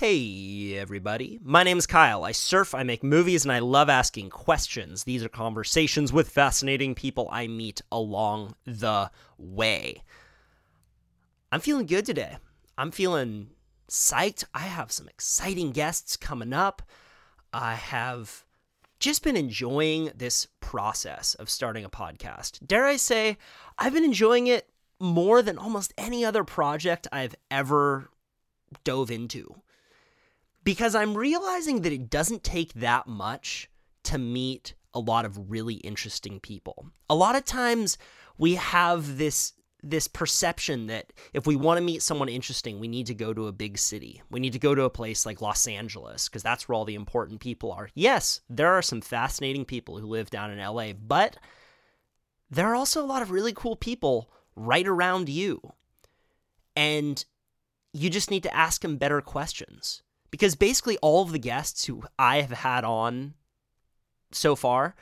[0.00, 1.38] Hey, everybody.
[1.42, 2.24] My name is Kyle.
[2.24, 5.04] I surf, I make movies, and I love asking questions.
[5.04, 10.02] These are conversations with fascinating people I meet along the way.
[11.52, 12.38] I'm feeling good today.
[12.78, 13.50] I'm feeling
[13.90, 14.44] psyched.
[14.54, 16.80] I have some exciting guests coming up.
[17.52, 18.46] I have
[19.00, 22.66] just been enjoying this process of starting a podcast.
[22.66, 23.36] Dare I say,
[23.76, 24.66] I've been enjoying it
[24.98, 28.08] more than almost any other project I've ever
[28.82, 29.60] dove into
[30.70, 33.68] because I'm realizing that it doesn't take that much
[34.04, 36.86] to meet a lot of really interesting people.
[37.08, 37.98] A lot of times
[38.38, 43.06] we have this this perception that if we want to meet someone interesting, we need
[43.06, 44.22] to go to a big city.
[44.30, 46.94] We need to go to a place like Los Angeles because that's where all the
[46.94, 47.88] important people are.
[47.94, 51.36] Yes, there are some fascinating people who live down in LA, but
[52.48, 55.72] there are also a lot of really cool people right around you.
[56.76, 57.24] And
[57.92, 62.02] you just need to ask them better questions because basically all of the guests who
[62.18, 63.34] I have had on
[64.32, 64.94] so far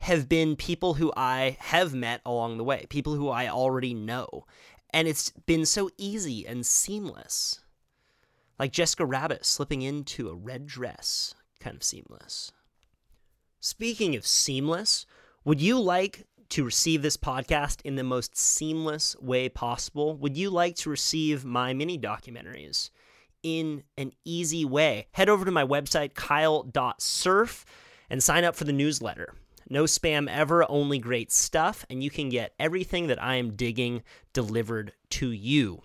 [0.00, 4.46] have been people who I have met along the way, people who I already know.
[4.90, 7.60] And it's been so easy and seamless.
[8.58, 12.52] Like Jessica Rabbit slipping into a red dress, kind of seamless.
[13.60, 15.06] Speaking of seamless,
[15.44, 20.16] would you like to receive this podcast in the most seamless way possible?
[20.16, 22.90] Would you like to receive my mini documentaries?
[23.46, 25.06] In an easy way.
[25.12, 27.64] Head over to my website, kyle.surf,
[28.10, 29.34] and sign up for the newsletter.
[29.70, 34.02] No spam ever, only great stuff, and you can get everything that I am digging
[34.32, 35.82] delivered to you.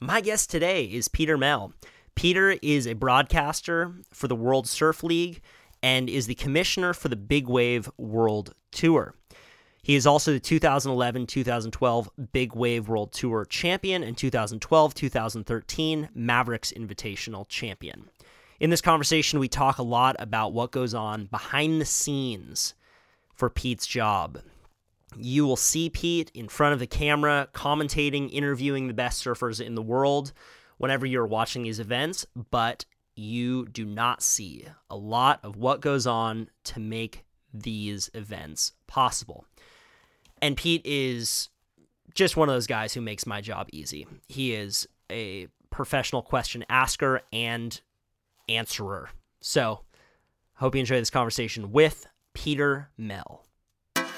[0.00, 1.74] My guest today is Peter Mel.
[2.16, 5.42] Peter is a broadcaster for the World Surf League
[5.80, 9.14] and is the commissioner for the Big Wave World Tour.
[9.84, 16.72] He is also the 2011 2012 Big Wave World Tour champion and 2012 2013 Mavericks
[16.72, 18.08] Invitational champion.
[18.60, 22.74] In this conversation, we talk a lot about what goes on behind the scenes
[23.34, 24.38] for Pete's job.
[25.16, 29.74] You will see Pete in front of the camera, commentating, interviewing the best surfers in
[29.74, 30.32] the world
[30.78, 32.84] whenever you're watching these events, but
[33.16, 39.44] you do not see a lot of what goes on to make these events possible.
[40.42, 41.48] And Pete is
[42.14, 44.06] just one of those guys who makes my job easy.
[44.28, 47.80] He is a professional question asker and
[48.48, 49.10] answerer.
[49.40, 49.82] So,
[50.54, 53.46] hope you enjoy this conversation with Peter Mel.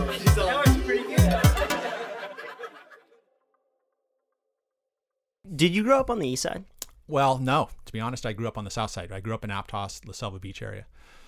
[5.55, 6.65] Did you grow up on the east side?
[7.07, 7.69] Well, no.
[7.85, 9.11] To be honest, I grew up on the south side.
[9.11, 10.85] I grew up in Aptos, La Selva Beach area.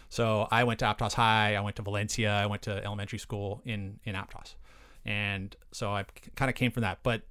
[0.09, 1.55] So I went to Aptos High.
[1.55, 2.31] I went to Valencia.
[2.31, 4.55] I went to elementary school in in Aptos,
[5.05, 6.99] and so I kind of came from that.
[7.03, 7.23] But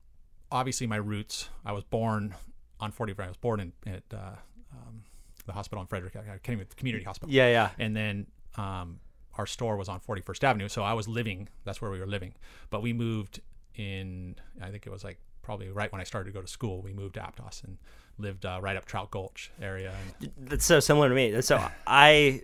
[0.50, 1.48] obviously, my roots.
[1.64, 2.34] I was born
[2.80, 3.14] on 40.
[3.18, 4.36] I was born in at uh,
[4.72, 5.04] um,
[5.46, 6.16] the hospital in Frederick.
[6.16, 7.32] I came with community hospital.
[7.32, 7.70] Yeah, yeah.
[7.78, 9.00] And then um,
[9.38, 11.48] our store was on 41st Avenue, so I was living.
[11.64, 12.34] That's where we were living.
[12.70, 13.40] But we moved
[13.74, 14.36] in.
[14.62, 16.82] I think it was like probably right when I started to go to school.
[16.82, 17.78] We moved to Aptos and
[18.18, 19.92] lived uh, right up Trout Gulch area.
[20.38, 21.40] That's so similar to me.
[21.42, 22.42] So I,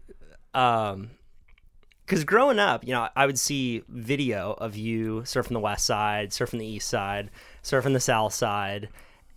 [0.54, 1.10] um,
[2.04, 6.30] because growing up, you know, I would see video of you surfing the west side,
[6.30, 7.30] surfing the east side,
[7.62, 8.88] surfing the south side,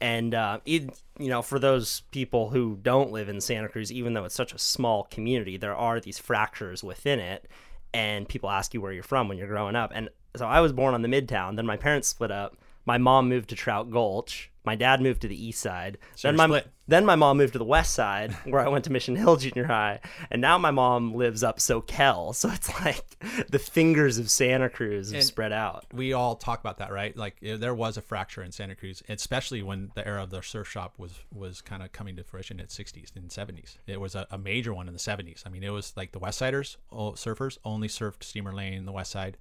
[0.04, 4.14] and uh, it, you know, for those people who don't live in Santa Cruz, even
[4.14, 7.48] though it's such a small community, there are these fractures within it,
[7.94, 9.94] and people ask you where you're from when you're growing up.
[9.96, 11.56] And so I was born on the Midtown.
[11.56, 12.58] Then my parents split up.
[12.86, 14.50] My mom moved to Trout Gulch.
[14.66, 15.98] My dad moved to the east side.
[16.22, 16.68] Then my split.
[16.88, 19.66] then my mom moved to the west side, where I went to Mission Hill Junior
[19.66, 20.00] High,
[20.32, 22.34] and now my mom lives up SoCal.
[22.36, 23.04] So it's like
[23.50, 25.86] the fingers of Santa Cruz have And- spread out.
[25.92, 27.16] we all talk about that, right?
[27.16, 30.70] Like there was a fracture in Santa Cruz, especially when the era of the surf
[30.70, 33.78] shop was was kind of coming to fruition in 60s and 70s.
[33.86, 35.44] It was a, a major one in the 70s.
[35.46, 38.94] I mean, it was like the West Siders, surfers only surfed steamer lane in the
[38.94, 39.36] West Side.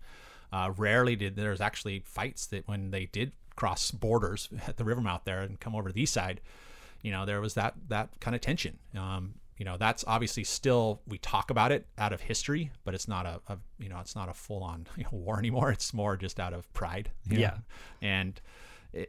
[0.52, 5.00] Uh, rarely did there's actually fights that when they did cross borders at the river
[5.00, 6.40] mouth there and come over to the east side,
[7.02, 8.78] you know, there was that that kind of tension.
[8.96, 13.06] Um, you know, that's obviously still we talk about it out of history, but it's
[13.06, 15.70] not a, a you know, it's not a full on you know, war anymore.
[15.70, 17.10] It's more just out of pride.
[17.28, 17.38] Yeah.
[17.38, 17.56] know?
[18.02, 18.40] and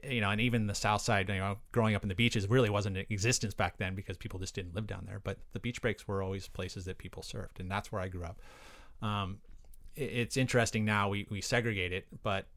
[0.03, 2.69] you know, and even the south side, you know, growing up in the beaches really
[2.69, 5.19] wasn't in existence back then because people just didn't live down there.
[5.21, 8.23] But the beach breaks were always places that people surfed, and that's where I grew
[8.23, 8.39] up.
[9.01, 9.39] Um,
[9.95, 12.47] it's interesting now we, we segregate it, but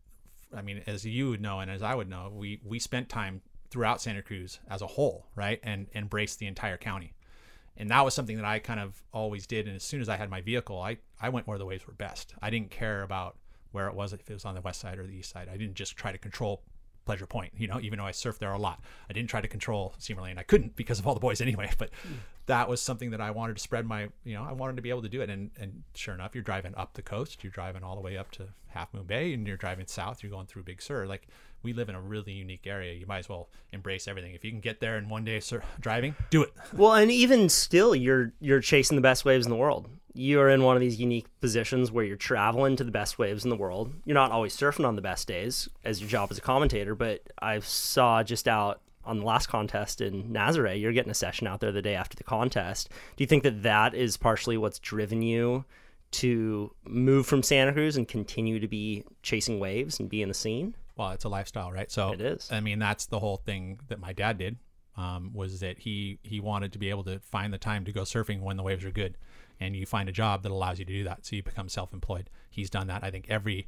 [0.56, 3.42] I mean, as you would know and as I would know, we we spent time
[3.70, 7.14] throughout Santa Cruz as a whole, right, and embraced the entire county,
[7.76, 9.66] and that was something that I kind of always did.
[9.66, 11.94] And as soon as I had my vehicle, I I went where the waves were
[11.94, 12.34] best.
[12.40, 13.36] I didn't care about
[13.72, 15.48] where it was if it was on the west side or the east side.
[15.48, 16.62] I didn't just try to control
[17.06, 18.80] Pleasure Point, you know, even though I surfed there a lot.
[19.08, 20.38] I didn't try to control Steamer Lane.
[20.38, 21.90] I couldn't because of all the boys anyway, but
[22.46, 24.90] that was something that I wanted to spread my, you know, I wanted to be
[24.90, 25.30] able to do it.
[25.30, 28.30] And, and sure enough, you're driving up the coast, you're driving all the way up
[28.32, 31.06] to Half Moon Bay and you're driving south, you're going through Big Sur.
[31.06, 31.28] Like
[31.66, 32.94] we live in a really unique area.
[32.94, 34.34] You might as well embrace everything.
[34.34, 36.52] If you can get there in one day sur- driving, do it.
[36.72, 39.88] Well, and even still, you're you're chasing the best waves in the world.
[40.14, 43.50] You're in one of these unique positions where you're traveling to the best waves in
[43.50, 43.92] the world.
[44.04, 47.20] You're not always surfing on the best days as your job as a commentator, but
[47.42, 51.60] I saw just out on the last contest in Nazaré, you're getting a session out
[51.60, 52.88] there the day after the contest.
[53.16, 55.64] Do you think that that is partially what's driven you
[56.12, 60.34] to move from Santa Cruz and continue to be chasing waves and be in the
[60.34, 60.74] scene?
[60.96, 61.90] Well it's a lifestyle right?
[61.90, 62.50] So It is.
[62.50, 64.56] i mean that's the whole thing that my dad did
[64.96, 68.02] um, was that he he wanted to be able to find the time to go
[68.02, 69.16] surfing when the waves are good.
[69.60, 71.24] And you find a job that allows you to do that.
[71.24, 72.28] So you become self-employed.
[72.50, 73.02] He's done that.
[73.02, 73.66] I think every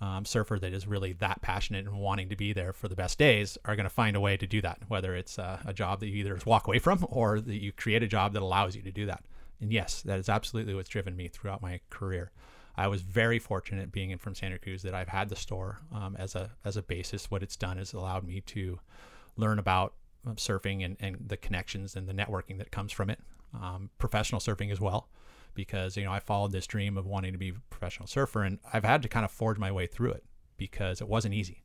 [0.00, 3.18] um, surfer that is really that passionate and wanting to be there for the best
[3.18, 6.00] days are going to find a way to do that whether it's uh, a job
[6.00, 8.82] that you either walk away from or that you create a job that allows you
[8.82, 9.24] to do that.
[9.60, 12.32] And yes that is absolutely what's driven me throughout my career
[12.76, 16.16] I was very fortunate being in from Santa Cruz that I've had the store um,
[16.16, 17.30] as a as a basis.
[17.30, 18.80] What it's done is allowed me to
[19.36, 19.94] learn about
[20.26, 23.20] um, surfing and, and the connections and the networking that comes from it.
[23.60, 25.08] Um, professional surfing as well,
[25.54, 28.58] because you know I followed this dream of wanting to be a professional surfer, and
[28.72, 30.24] I've had to kind of forge my way through it
[30.56, 31.62] because it wasn't easy.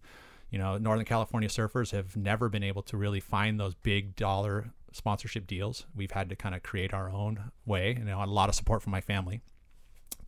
[0.51, 4.71] You know, Northern California surfers have never been able to really find those big dollar
[4.91, 5.85] sponsorship deals.
[5.95, 8.55] We've had to kind of create our own way, and you know, a lot of
[8.55, 9.41] support from my family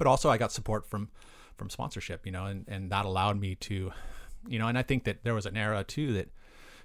[0.01, 1.09] but also I got support from
[1.57, 3.92] from sponsorship, you know, and, and that allowed me to,
[4.48, 6.30] you know, and I think that there was an era too that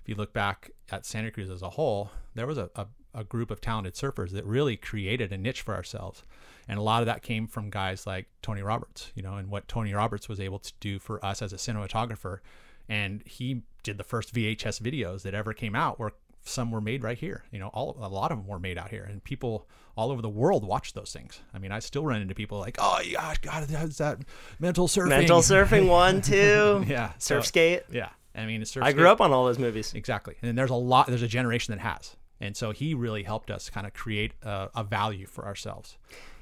[0.03, 3.25] if you look back at Santa Cruz as a whole, there was a, a, a
[3.25, 6.25] group of talented surfers that really created a niche for ourselves.
[6.69, 9.67] And a lot of that came from guys like Tony Roberts, you know, and what
[9.67, 12.41] Tony Roberts was able to do for us as a cinematographer.
[12.87, 16.13] And he did the first VHS videos that ever came out where
[16.49, 17.45] some were made right here.
[17.51, 20.21] You know, all a lot of them were made out here, and people all over
[20.23, 21.41] the world watch those things.
[21.55, 24.19] I mean, I still run into people like, "Oh, yeah, God, that's that
[24.59, 27.83] mental surfing." Mental surfing one, two, yeah, so- surf skate.
[27.91, 29.93] Yeah, I mean, it's surf I grew skate- up on all those movies.
[29.95, 31.07] exactly, and there's a lot.
[31.09, 34.69] There's a generation that has, and so he really helped us kind of create a,
[34.75, 35.97] a value for ourselves.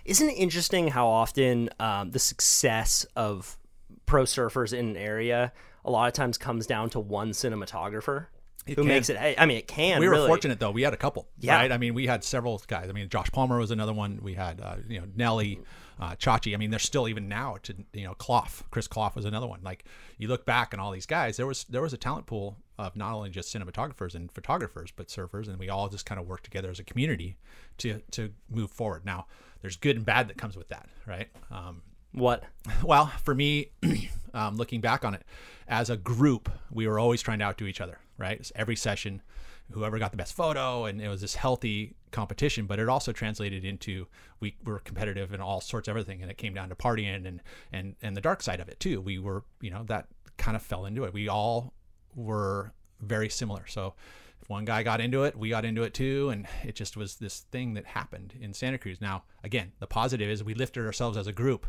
[0.04, 3.56] Isn't it interesting how often um, the success of
[4.04, 5.50] pro surfers in an area
[5.82, 8.26] a lot of times comes down to one cinematographer
[8.66, 8.86] who can.
[8.86, 9.16] makes it?
[9.16, 10.00] hey, I mean, it can.
[10.00, 10.26] we were really.
[10.26, 11.28] fortunate though; we had a couple.
[11.38, 11.56] Yeah.
[11.56, 11.72] right.
[11.72, 12.88] I mean, we had several guys.
[12.88, 14.20] I mean, Josh Palmer was another one.
[14.22, 15.60] We had uh, you know Nelly,
[16.00, 16.54] uh, Chachi.
[16.54, 18.62] I mean, there's still even now to you know Clough.
[18.70, 19.60] Chris Clough was another one.
[19.62, 19.84] Like
[20.18, 22.96] you look back and all these guys, there was there was a talent pool of
[22.96, 26.44] not only just cinematographers and photographers, but surfers, and we all just kind of worked
[26.44, 27.36] together as a community
[27.78, 29.04] to to move forward.
[29.04, 29.26] Now,
[29.60, 31.28] there's good and bad that comes with that, right?
[31.50, 31.82] Um,
[32.12, 32.44] What?
[32.82, 33.70] well, for me,
[34.34, 35.22] um, looking back on it,
[35.68, 38.44] as a group, we were always trying to outdo each other, right?
[38.44, 39.22] So every session,
[39.70, 42.66] whoever got the best photo, and it was this healthy competition.
[42.66, 44.06] But it also translated into
[44.40, 47.40] we were competitive in all sorts of everything, and it came down to partying and
[47.72, 49.00] and and the dark side of it too.
[49.00, 51.12] We were, you know, that kind of fell into it.
[51.12, 51.74] We all
[52.14, 53.66] were very similar.
[53.66, 53.94] So
[54.40, 57.16] if one guy got into it, we got into it too, and it just was
[57.16, 59.00] this thing that happened in Santa Cruz.
[59.00, 61.66] Now, again, the positive is we lifted ourselves as a group,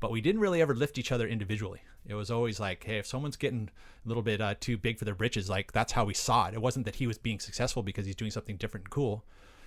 [0.00, 1.80] but we didn't really ever lift each other individually.
[2.06, 3.68] It was always like, hey, if someone's getting
[4.04, 6.54] a little bit uh, too big for their britches, like that's how we saw it.
[6.54, 9.24] It wasn't that he was being successful because he's doing something different and cool.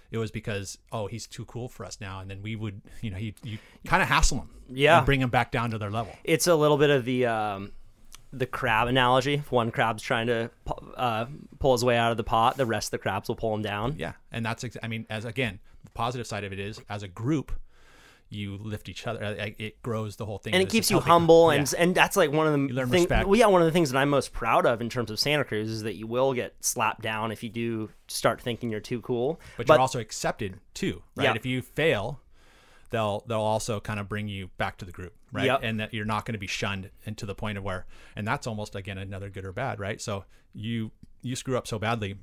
[0.10, 3.12] It was because oh he's too cool for us now, and then we would you
[3.12, 4.98] know he you kind of hassle him, Yeah.
[4.98, 6.14] and bring him back down to their level.
[6.26, 7.72] It's a little bit of the um,
[8.34, 9.36] the crab analogy.
[9.36, 10.50] If one crab's trying to
[10.98, 11.28] uh,
[11.60, 13.62] pull his way out of the pot, the rest of the crabs will pull him
[13.62, 13.96] down.
[13.98, 17.04] Yeah, and that's ex- I mean, as again, the positive side of it is as
[17.04, 17.54] a group,
[18.32, 19.22] you lift each other.
[19.60, 21.60] It grows the whole thing, and it keeps you humble Yeah.
[21.60, 23.28] and and that's like one of the learn thing- respect.
[23.28, 25.44] well, yeah one of the things that I'm most proud of in terms of Santa
[25.44, 29.02] Cruz is that you will get slapped down if you do start thinking you're too
[29.02, 31.26] cool but, you're also accepted too, right?
[31.26, 31.34] Yeah.
[31.36, 32.22] If you fail,
[32.90, 35.46] they'll they'll also kind of bring you back to the group, right?
[35.46, 35.60] Yep.
[35.64, 37.86] And that you're not going to be shunned and to the point of where,
[38.16, 40.00] and that's almost again another good or bad, right?
[40.02, 40.24] So
[40.54, 42.16] you you screw up so badly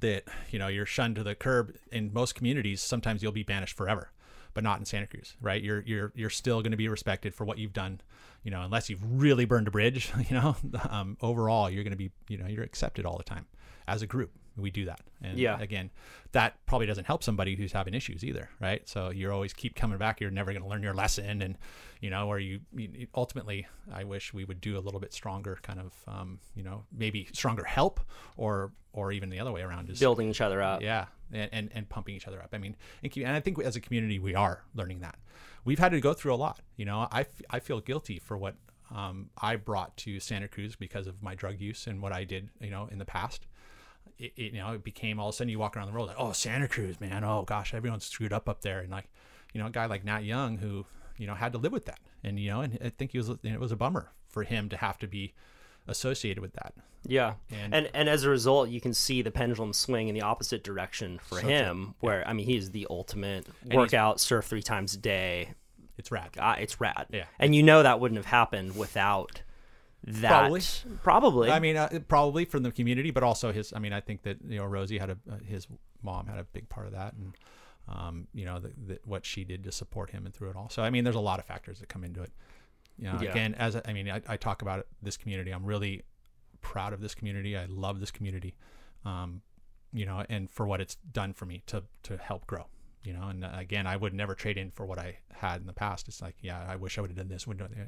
[0.00, 2.82] that you know you're shunned to the curb in most communities.
[2.82, 4.10] Sometimes you'll be banished forever.
[4.54, 5.62] But not in Santa Cruz, right?
[5.62, 8.00] You're you're you're still going to be respected for what you've done,
[8.42, 10.56] you know, unless you've really burned a bridge, you know.
[10.88, 13.46] Um, overall, you're going to be, you know, you're accepted all the time
[13.88, 14.30] as a group.
[14.56, 15.58] We do that, and Yeah.
[15.60, 15.90] again,
[16.32, 18.88] that probably doesn't help somebody who's having issues either, right?
[18.88, 20.20] So you're always keep coming back.
[20.20, 21.58] You're never going to learn your lesson, and
[22.00, 25.58] you know, or you, you ultimately, I wish we would do a little bit stronger,
[25.62, 27.98] kind of, um, you know, maybe stronger help,
[28.36, 30.82] or or even the other way around is Building each other up.
[30.82, 32.50] yeah, and, and and pumping each other up.
[32.52, 35.18] I mean, and, and I think as a community we are learning that.
[35.64, 36.60] We've had to go through a lot.
[36.76, 38.54] You know, I, f- I feel guilty for what
[38.94, 42.50] um, I brought to Santa Cruz because of my drug use and what I did,
[42.60, 43.46] you know, in the past.
[44.18, 46.08] It, it, you know, it became all of a sudden you walk around the world
[46.08, 49.08] like, oh, Santa Cruz, man, oh gosh, everyone's screwed up up there, and like,
[49.52, 50.86] you know, a guy like Nat Young who,
[51.18, 53.28] you know, had to live with that, and you know, and I think he was,
[53.30, 55.32] it was a bummer for him to have to be
[55.86, 56.74] associated with that.
[57.06, 57.34] Yeah.
[57.50, 60.64] And- And, and as a result, you can see the pendulum swing in the opposite
[60.64, 64.98] direction for So him, where I mean, he's the ultimate workout, surf three times a
[64.98, 65.50] day.
[65.98, 66.30] It's rad.
[66.40, 67.06] Ah, it's rad.
[67.10, 67.26] Yeah.
[67.38, 69.42] And you know that wouldn't have happened without
[70.06, 70.28] that.
[70.30, 70.60] Probably.
[71.02, 71.50] Probably.
[71.50, 73.72] I mean, uh, probably from the community, but also his.
[73.72, 75.66] I mean, I think that you know Rosie had a uh, his
[76.02, 77.34] mom had a big part of that, and
[77.88, 80.68] um, you know the, the, what she did to support him and through it all.
[80.68, 82.32] So I mean, there's a lot of factors that come into it.
[82.98, 83.30] You know, Yeah.
[83.30, 85.50] again, as I mean, I, I talk about it, this community.
[85.50, 86.02] I'm really
[86.60, 87.56] proud of this community.
[87.56, 88.54] I love this community.
[89.04, 89.42] Um,
[89.92, 92.66] you know, and for what it's done for me to to help grow.
[93.04, 95.66] You know, and uh, again, I would never trade in for what I had in
[95.66, 96.08] the past.
[96.08, 97.46] It's like, yeah, I wish I would have done this.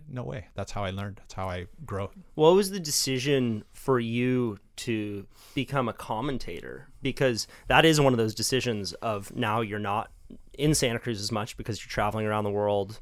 [0.08, 0.46] No way.
[0.54, 1.16] That's how I learned.
[1.16, 2.10] That's how I grow.
[2.34, 6.88] What was the decision for you to become a commentator?
[7.00, 10.10] Because that is one of those decisions of now you're not
[10.52, 13.00] in Santa Cruz as much because you're traveling around the world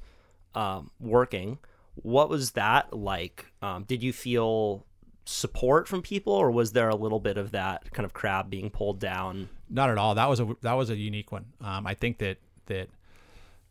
[0.55, 1.59] um, working.
[1.97, 3.47] What was that like?
[3.61, 4.87] Um, did you feel
[5.27, 8.71] support from people, or was there a little bit of that kind of crab being
[8.71, 9.49] pulled down?
[9.71, 10.15] Not at all.
[10.15, 11.47] That was a that was a unique one.
[11.61, 12.89] Um, I think that that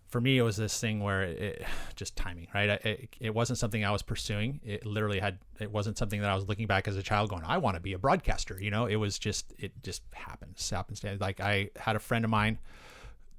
[0.08, 2.70] for me it was this thing where it just timing, right?
[2.70, 4.60] I- It, it wasn't something I was pursuing.
[4.64, 5.40] It literally had.
[5.60, 7.82] It wasn't something that I was looking back as a child going, I want to
[7.82, 8.58] be a broadcaster.
[8.62, 10.70] You know, it was just it just happens.
[10.70, 11.04] Happens.
[11.20, 12.60] Like I had a friend of mine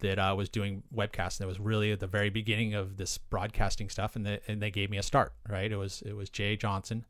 [0.00, 3.16] that uh, was doing webcasts, and it was really at the very beginning of this
[3.18, 5.32] broadcasting stuff, and they, and they gave me a start.
[5.48, 5.70] Right?
[5.70, 7.04] It was it was Jay Johnson.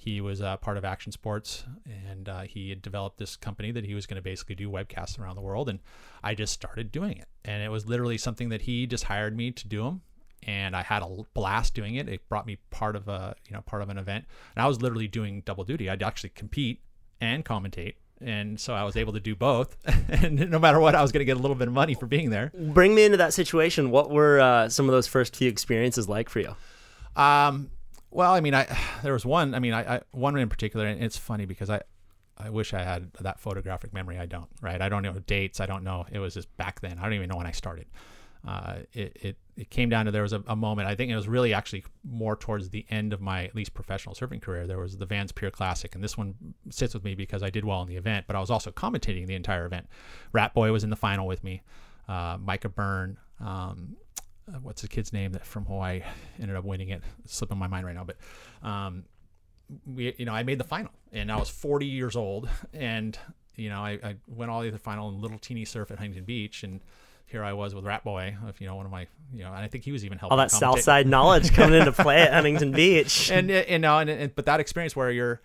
[0.00, 3.84] He was uh, part of Action Sports, and uh, he had developed this company that
[3.84, 5.68] he was going to basically do webcasts around the world.
[5.68, 5.78] And
[6.24, 9.50] I just started doing it, and it was literally something that he just hired me
[9.50, 10.00] to do them.
[10.42, 12.08] And I had a blast doing it.
[12.08, 14.24] It brought me part of a you know part of an event,
[14.56, 15.90] and I was literally doing double duty.
[15.90, 16.80] I'd actually compete
[17.20, 19.76] and commentate, and so I was able to do both.
[20.08, 22.06] and no matter what, I was going to get a little bit of money for
[22.06, 22.52] being there.
[22.58, 23.90] Bring me into that situation.
[23.90, 26.56] What were uh, some of those first few experiences like for you?
[27.16, 27.70] Um,
[28.10, 28.66] well, I mean, I
[29.02, 29.54] there was one.
[29.54, 31.82] I mean, I, I one in particular, and it's funny because I
[32.36, 34.18] I wish I had that photographic memory.
[34.18, 34.48] I don't.
[34.60, 34.80] Right?
[34.80, 35.60] I don't know dates.
[35.60, 36.06] I don't know.
[36.10, 36.98] It was just back then.
[36.98, 37.86] I don't even know when I started.
[38.46, 40.88] Uh, it, it it came down to there was a, a moment.
[40.88, 44.14] I think it was really actually more towards the end of my at least professional
[44.14, 44.66] surfing career.
[44.66, 46.34] There was the Vans Pier Classic, and this one
[46.70, 49.26] sits with me because I did well in the event, but I was also commentating
[49.26, 49.86] the entire event.
[50.32, 51.60] Rat Boy was in the final with me.
[52.08, 53.18] Uh, Micah Byrne.
[53.40, 53.96] Um,
[54.52, 56.02] uh, what's the kid's name that from Hawaii
[56.40, 57.02] ended up winning it?
[57.24, 58.16] It's slipping my mind right now, but
[58.66, 59.04] um,
[59.86, 63.18] we, you know, I made the final, and I was 40 years old, and
[63.56, 65.90] you know, I, I went all the way to the final in little teeny surf
[65.90, 66.80] at Huntington Beach, and
[67.26, 69.58] here I was with Rat Boy, if you know, one of my, you know, and
[69.58, 70.32] I think he was even helping.
[70.32, 70.58] All that commentate.
[70.58, 73.30] South Side knowledge coming into play at Huntington Beach.
[73.32, 75.40] and uh, you know, and, and but that experience where you're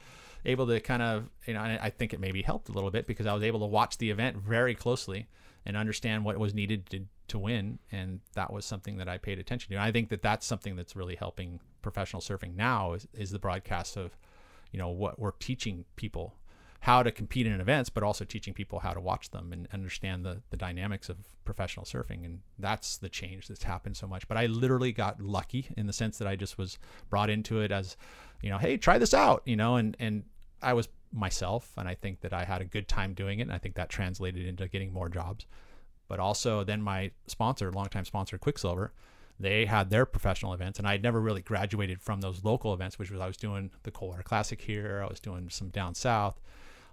[0.45, 3.07] able to kind of, you know, and I think it maybe helped a little bit
[3.07, 5.27] because I was able to watch the event very closely
[5.65, 9.39] and understand what was needed to to win, and that was something that I paid
[9.39, 9.75] attention to.
[9.75, 13.39] And I think that that's something that's really helping professional surfing now is, is the
[13.39, 14.17] broadcast of,
[14.71, 16.35] you know, what we're teaching people
[16.85, 20.23] how to compete in events, but also teaching people how to watch them and understand
[20.23, 22.23] the, the dynamics of professional surfing.
[22.23, 24.27] And that's the change that's happened so much.
[24.27, 26.77] But I literally got lucky in the sense that I just was
[27.09, 27.97] brought into it as,
[28.39, 30.25] you know, hey, try this out, you know, and, and
[30.61, 31.71] I was myself.
[31.75, 33.43] And I think that I had a good time doing it.
[33.43, 35.47] And I think that translated into getting more jobs.
[36.07, 38.93] But also then my sponsor, longtime sponsor, Quiksilver,
[39.39, 42.97] they had their professional events and i had never really graduated from those local events
[42.97, 46.39] which was i was doing the coldwater classic here i was doing some down south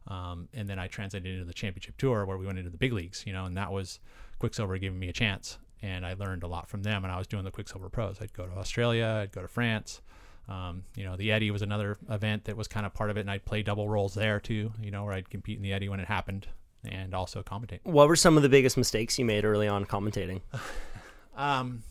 [0.09, 2.93] um, and then i translated into the championship tour where we went into the big
[2.93, 4.01] leagues you know and that was
[4.39, 7.27] quiksilver giving me a chance and i learned a lot from them and i was
[7.27, 8.19] doing the quiksilver pros.
[8.21, 10.01] I'd go to australia i'd go to france
[10.49, 13.21] um, you know the eddie was another event that was kind of part of it
[13.21, 15.89] and i'd play double roles there too you know where i'd compete in the eddie
[15.89, 16.49] when it happened
[16.85, 20.41] and also commentate what were some of the biggest mistakes you made early on commentating?
[21.37, 21.83] um,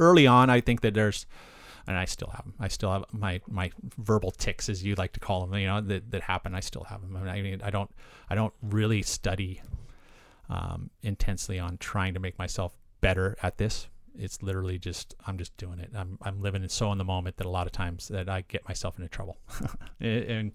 [0.00, 1.26] early on, I think that there's,
[1.86, 2.54] and I still have them.
[2.60, 5.58] I still have my my verbal ticks, as you like to call them.
[5.58, 6.54] You know that that happen.
[6.54, 7.16] I still have them.
[7.16, 7.90] I mean, I, mean, I don't
[8.28, 9.62] I don't really study
[10.48, 13.88] um, intensely on trying to make myself better at this.
[14.18, 15.90] It's literally just I'm just doing it.
[15.94, 18.42] I'm I'm living it so in the moment that a lot of times that I
[18.42, 19.38] get myself into trouble,
[20.00, 20.52] and, and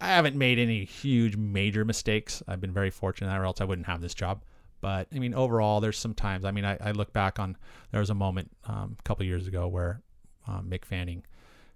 [0.00, 2.42] I haven't made any huge major mistakes.
[2.46, 4.42] I've been very fortunate, or else I wouldn't have this job.
[4.80, 6.44] But I mean, overall, there's some times.
[6.44, 7.56] I mean, I, I look back on
[7.90, 10.02] there was a moment um, a couple years ago where
[10.46, 11.24] um, Mick Fanning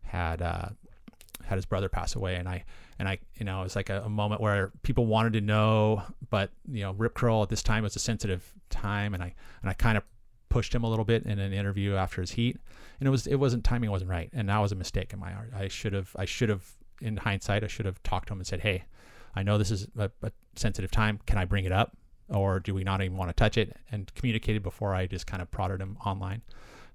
[0.03, 0.69] had uh,
[1.45, 2.65] had his brother pass away, and I
[2.99, 6.03] and I you know it was like a, a, moment where people wanted to know,
[6.29, 9.71] but you know Rip Curl at this time was a sensitive time, and I and
[9.71, 10.05] I kind of
[10.49, 12.59] pushed him a little bit in an interview after his heat,
[12.99, 15.33] and it was it wasn't timing wasn't right, and that was a mistake in my
[15.33, 15.53] art.
[15.57, 16.65] I should have I should have
[17.01, 18.85] in hindsight I should have talked to him and said, hey,
[19.35, 21.21] I know this is a, a sensitive time.
[21.27, 21.97] Can I bring it up?
[22.31, 25.43] or do we not even want to touch it and communicated before I just kind
[25.43, 26.43] of prodded him online.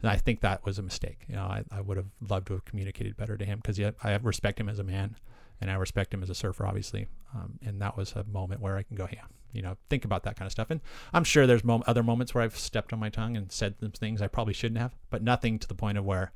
[0.02, 1.20] And I think that was a mistake.
[1.28, 4.16] You know, I, I would have loved to have communicated better to him because I
[4.22, 5.16] respect him as a man
[5.62, 7.08] and I respect him as a surfer, obviously.
[7.34, 10.24] Um, and that was a moment where I can go, yeah, you know, think about
[10.24, 10.70] that kind of stuff.
[10.70, 10.82] And
[11.14, 13.92] I'm sure there's mo- other moments where I've stepped on my tongue and said some
[13.92, 16.32] things I probably shouldn't have, but nothing to the point of where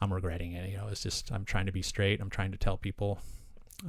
[0.00, 0.70] I'm regretting it.
[0.70, 2.20] You know, it's just I'm trying to be straight.
[2.20, 3.18] I'm trying to tell people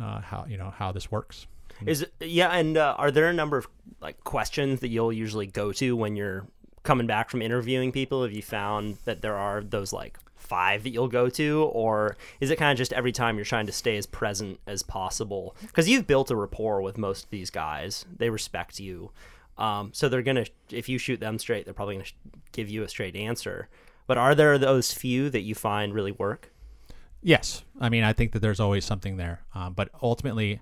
[0.02, 1.48] uh, how you know how this works.
[1.86, 3.68] Is yeah, and uh, are there a number of
[4.02, 6.48] like questions that you'll usually go to when you're
[6.84, 8.24] coming back from interviewing people?
[8.24, 12.50] Have you found that there are those like five that you'll go to, or is
[12.50, 15.56] it kind of just every time you're trying to stay as present as possible?
[15.62, 19.12] Because you've built a rapport with most of these guys; they respect you,
[19.58, 22.10] um, so they're gonna if you shoot them straight, they're probably gonna
[22.52, 23.68] give you a straight answer.
[24.08, 26.52] But are there those few that you find really work?
[27.22, 30.62] Yes, I mean I think that there's always something there, um, but ultimately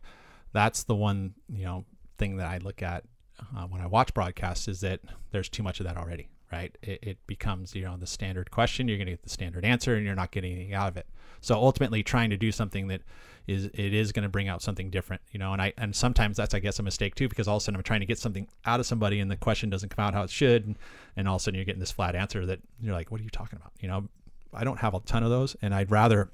[0.51, 1.85] that's the one you know
[2.17, 3.03] thing that I look at
[3.39, 6.75] uh, when I watch broadcasts is that there's too much of that already, right?
[6.81, 9.95] It, it becomes you know the standard question, you're going to get the standard answer,
[9.95, 11.07] and you're not getting anything out of it.
[11.41, 13.01] So ultimately, trying to do something that
[13.47, 15.53] is it is going to bring out something different, you know.
[15.53, 17.77] And I and sometimes that's I guess a mistake too because all of a sudden
[17.77, 20.23] I'm trying to get something out of somebody and the question doesn't come out how
[20.23, 20.77] it should, and,
[21.15, 23.23] and all of a sudden you're getting this flat answer that you're like, what are
[23.23, 23.71] you talking about?
[23.79, 24.07] You know,
[24.53, 26.29] I don't have a ton of those, and I'd rather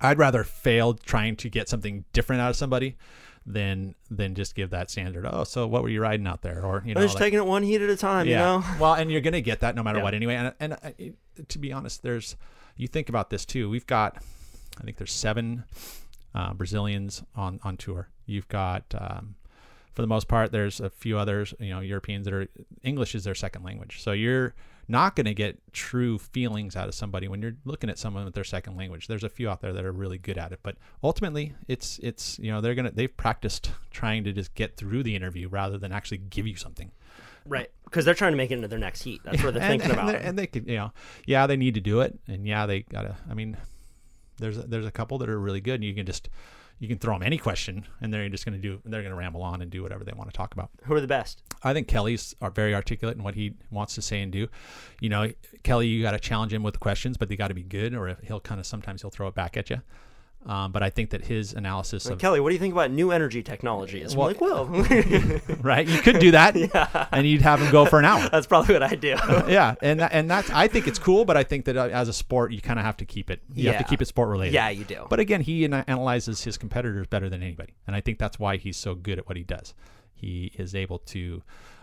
[0.00, 2.96] I'd rather fail trying to get something different out of somebody
[3.44, 5.26] than than just give that standard.
[5.30, 6.64] Oh, so what were you riding out there?
[6.64, 8.26] Or you know, just like, taking it one heat at a time.
[8.26, 8.32] Yeah.
[8.32, 8.66] You know.
[8.80, 10.04] well, and you're gonna get that no matter yeah.
[10.04, 10.34] what anyway.
[10.34, 10.90] And and uh,
[11.48, 12.36] to be honest, there's
[12.76, 13.68] you think about this too.
[13.68, 14.16] We've got,
[14.80, 15.64] I think there's seven
[16.34, 18.08] uh, Brazilians on on tour.
[18.26, 18.84] You've got.
[18.98, 19.36] Um,
[19.92, 22.48] for the most part, there's a few others, you know, Europeans that are
[22.82, 24.00] English is their second language.
[24.00, 24.54] So you're
[24.88, 28.34] not going to get true feelings out of somebody when you're looking at someone with
[28.34, 29.06] their second language.
[29.06, 32.38] There's a few out there that are really good at it, but ultimately, it's it's
[32.38, 35.92] you know they're gonna they've practiced trying to just get through the interview rather than
[35.92, 36.90] actually give you something.
[37.44, 39.20] Right, because they're trying to make it into their next heat.
[39.24, 40.14] That's what they're and, thinking and about.
[40.22, 40.92] And they could, you know,
[41.26, 43.16] yeah, they need to do it, and yeah, they gotta.
[43.28, 43.56] I mean,
[44.42, 46.28] there's a, there's a couple that are really good, and you can just
[46.78, 49.16] you can throw them any question and they're just going to do they're going to
[49.16, 50.68] ramble on and do whatever they want to talk about.
[50.82, 51.40] Who are the best?
[51.62, 54.48] I think kelly's are very articulate in what he wants to say and do.
[55.00, 55.30] You know
[55.62, 58.18] kelly you got to challenge him with questions but they got to be good or
[58.24, 59.80] he'll kind of sometimes he'll throw it back at you
[60.44, 63.12] um, but I think that his analysis of Kelly, what do you think about new
[63.12, 64.16] energy technologies?
[64.16, 64.66] Well, like, well,
[65.60, 67.06] right, you could do that, yeah.
[67.12, 68.28] and you'd have him go for an hour.
[68.32, 69.16] That's probably what I do.
[69.48, 72.08] yeah, and that, and that's I think it's cool, but I think that uh, as
[72.08, 73.40] a sport, you kind of have to keep it.
[73.54, 73.72] You yeah.
[73.72, 74.54] have to keep it sport related.
[74.54, 75.06] Yeah, you do.
[75.08, 78.76] But again, he analyzes his competitors better than anybody, and I think that's why he's
[78.76, 79.74] so good at what he does.
[80.12, 81.42] He is able to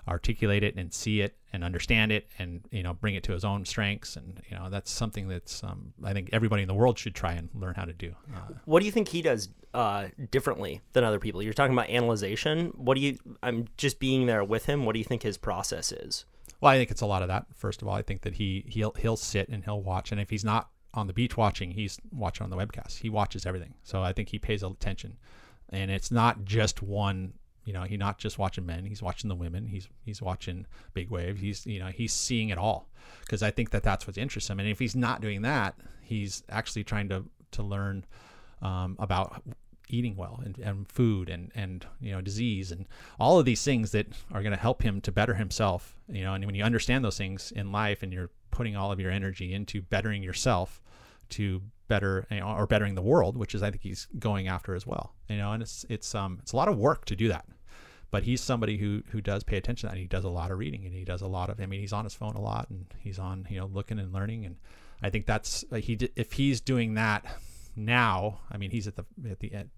[0.10, 3.46] articulate it and see it and understand it and you know bring it to his
[3.46, 6.98] own strengths and you know that's something that's um, I think everybody in the world
[6.98, 8.16] should try and learn how to do.
[8.34, 11.42] Uh, what do you think he does uh, differently than other people?
[11.42, 12.74] You're talking about analyzation.
[12.76, 13.18] What do you?
[13.44, 14.86] I'm just being there with him.
[14.86, 16.26] What do you think his process is?
[16.62, 17.46] Well, I think it's a lot of that.
[17.56, 20.30] First of all, I think that he he'll he'll sit and he'll watch, and if
[20.30, 23.00] he's not on the beach watching, he's watching on the webcast.
[23.00, 25.18] He watches everything, so I think he pays attention,
[25.70, 27.34] and it's not just one
[27.70, 29.68] you know, he's not just watching men; he's watching the women.
[29.68, 31.38] He's he's watching big wave.
[31.38, 32.90] He's you know he's seeing it all
[33.22, 34.60] because I think that that's what interests him.
[34.60, 38.06] And if he's not doing that, he's actually trying to to learn
[38.64, 39.44] um, about
[39.88, 42.88] eating well and, and food and and you know disease and
[43.20, 45.96] all of these things that are going to help him to better himself.
[46.08, 49.00] You know, and when you understand those things in life and you're putting all of
[49.00, 50.82] your energy into bettering yourself
[51.30, 55.14] to better or bettering the world, which is I think he's going after as well.
[55.28, 57.46] You know, and it's it's um it's a lot of work to do that
[58.12, 60.00] but he's somebody who who does pay attention to that.
[60.00, 61.60] He does a lot of reading and he does a lot of.
[61.60, 64.14] I mean, he's on his phone a lot and he's on you know looking and
[64.14, 64.46] learning.
[64.46, 64.58] And
[65.02, 67.26] I think that's like he if he's doing that
[67.76, 68.42] now.
[68.52, 69.70] I mean, he's at the at the end.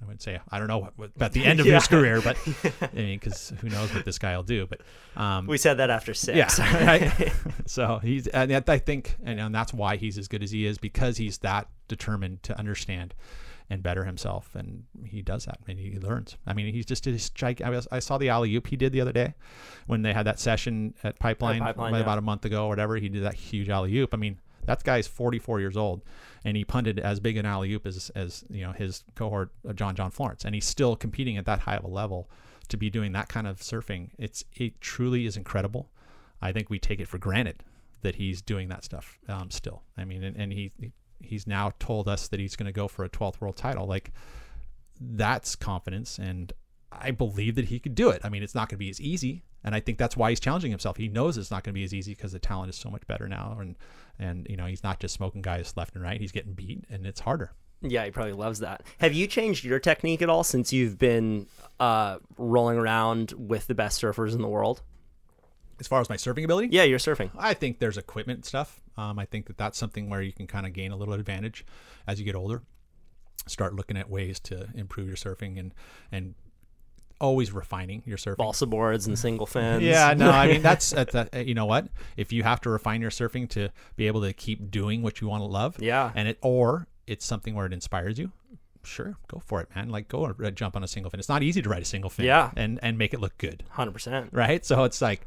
[0.00, 1.76] I wouldn't say I don't know about the end of yeah.
[1.76, 2.36] his career, but
[2.82, 4.66] I mean, because who knows what this guy will do?
[4.66, 4.80] But
[5.16, 6.58] um, we said that after six.
[6.58, 7.32] Yeah, right?
[7.66, 10.76] so he's and I think and, and that's why he's as good as he is
[10.76, 13.14] because he's that determined to understand
[13.68, 14.54] and better himself.
[14.54, 16.36] And he does that and he learns.
[16.46, 18.92] I mean, he's just this gig- I, was, I saw the alley oop he did
[18.92, 19.34] the other day
[19.86, 22.18] when they had that session at Pipeline, Pipeline, about yeah.
[22.18, 22.96] a month ago or whatever.
[22.96, 24.14] He did that huge alley oop.
[24.14, 26.02] I mean, that guy's 44 years old
[26.44, 29.72] and he punted as big an alley oop as, as you know his cohort uh,
[29.72, 32.28] John John Florence and he's still competing at that high of a level
[32.68, 35.90] to be doing that kind of surfing it's it truly is incredible
[36.42, 37.62] I think we take it for granted
[38.02, 40.72] that he's doing that stuff um, still I mean and, and he
[41.20, 44.12] he's now told us that he's going to go for a 12th world title like
[45.00, 46.52] that's confidence and
[46.92, 48.20] I believe that he could do it.
[48.24, 50.40] I mean, it's not going to be as easy, and I think that's why he's
[50.40, 50.96] challenging himself.
[50.96, 53.06] He knows it's not going to be as easy because the talent is so much
[53.06, 53.76] better now, and
[54.18, 56.20] and you know he's not just smoking guys left and right.
[56.20, 57.52] He's getting beat, and it's harder.
[57.82, 58.82] Yeah, he probably loves that.
[58.98, 61.46] Have you changed your technique at all since you've been
[61.78, 64.82] uh, rolling around with the best surfers in the world?
[65.78, 67.30] As far as my surfing ability, Yeah, you're surfing.
[67.38, 68.80] I think there's equipment stuff.
[68.96, 71.66] Um, I think that that's something where you can kind of gain a little advantage
[72.06, 72.62] as you get older.
[73.46, 75.74] Start looking at ways to improve your surfing and
[76.10, 76.34] and
[77.20, 78.36] always refining your surfing.
[78.36, 79.82] Balsa boards and single fins.
[79.82, 81.88] Yeah, no, I mean that's at the, you know what?
[82.16, 85.28] If you have to refine your surfing to be able to keep doing what you
[85.28, 86.10] want to love, Yeah.
[86.14, 88.32] and it or it's something where it inspires you,
[88.82, 89.88] sure, go for it, man.
[89.88, 91.20] Like go jump on a single fin.
[91.20, 92.50] It's not easy to ride a single fin, Yeah.
[92.56, 94.28] and and make it look good, hundred percent.
[94.32, 94.64] right?
[94.64, 95.26] So it's like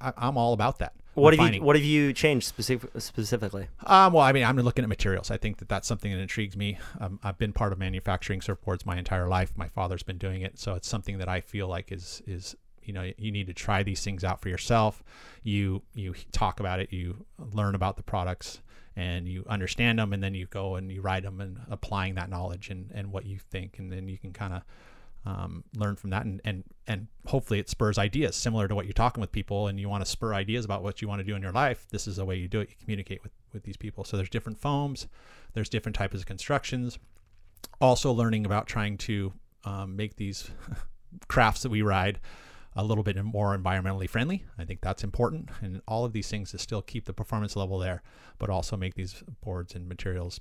[0.00, 0.92] I, I'm all about that.
[1.14, 3.68] What have you What have you changed specific, specifically?
[3.84, 5.30] Um, well, I mean, I'm looking at materials.
[5.30, 6.78] I think that that's something that intrigues me.
[7.00, 9.52] Um, I've been part of manufacturing surfboards my entire life.
[9.56, 12.92] My father's been doing it, so it's something that I feel like is is you
[12.92, 15.02] know you need to try these things out for yourself.
[15.42, 18.60] You you talk about it, you learn about the products,
[18.94, 22.30] and you understand them, and then you go and you ride them and applying that
[22.30, 24.62] knowledge and and what you think, and then you can kind of
[25.28, 28.94] um, learn from that and, and and hopefully it spurs ideas similar to what you're
[28.94, 31.36] talking with people and you want to spur ideas about what you want to do
[31.36, 31.86] in your life.
[31.90, 32.70] This is the way you do it.
[32.70, 34.04] You communicate with with these people.
[34.04, 35.06] So there's different foams.
[35.52, 36.98] There's different types of constructions.
[37.78, 40.50] Also learning about trying to um, make these
[41.28, 42.20] crafts that we ride
[42.74, 44.46] a little bit more environmentally friendly.
[44.56, 47.78] I think that's important and all of these things to still keep the performance level
[47.78, 48.02] there
[48.38, 50.40] but also make these boards and materials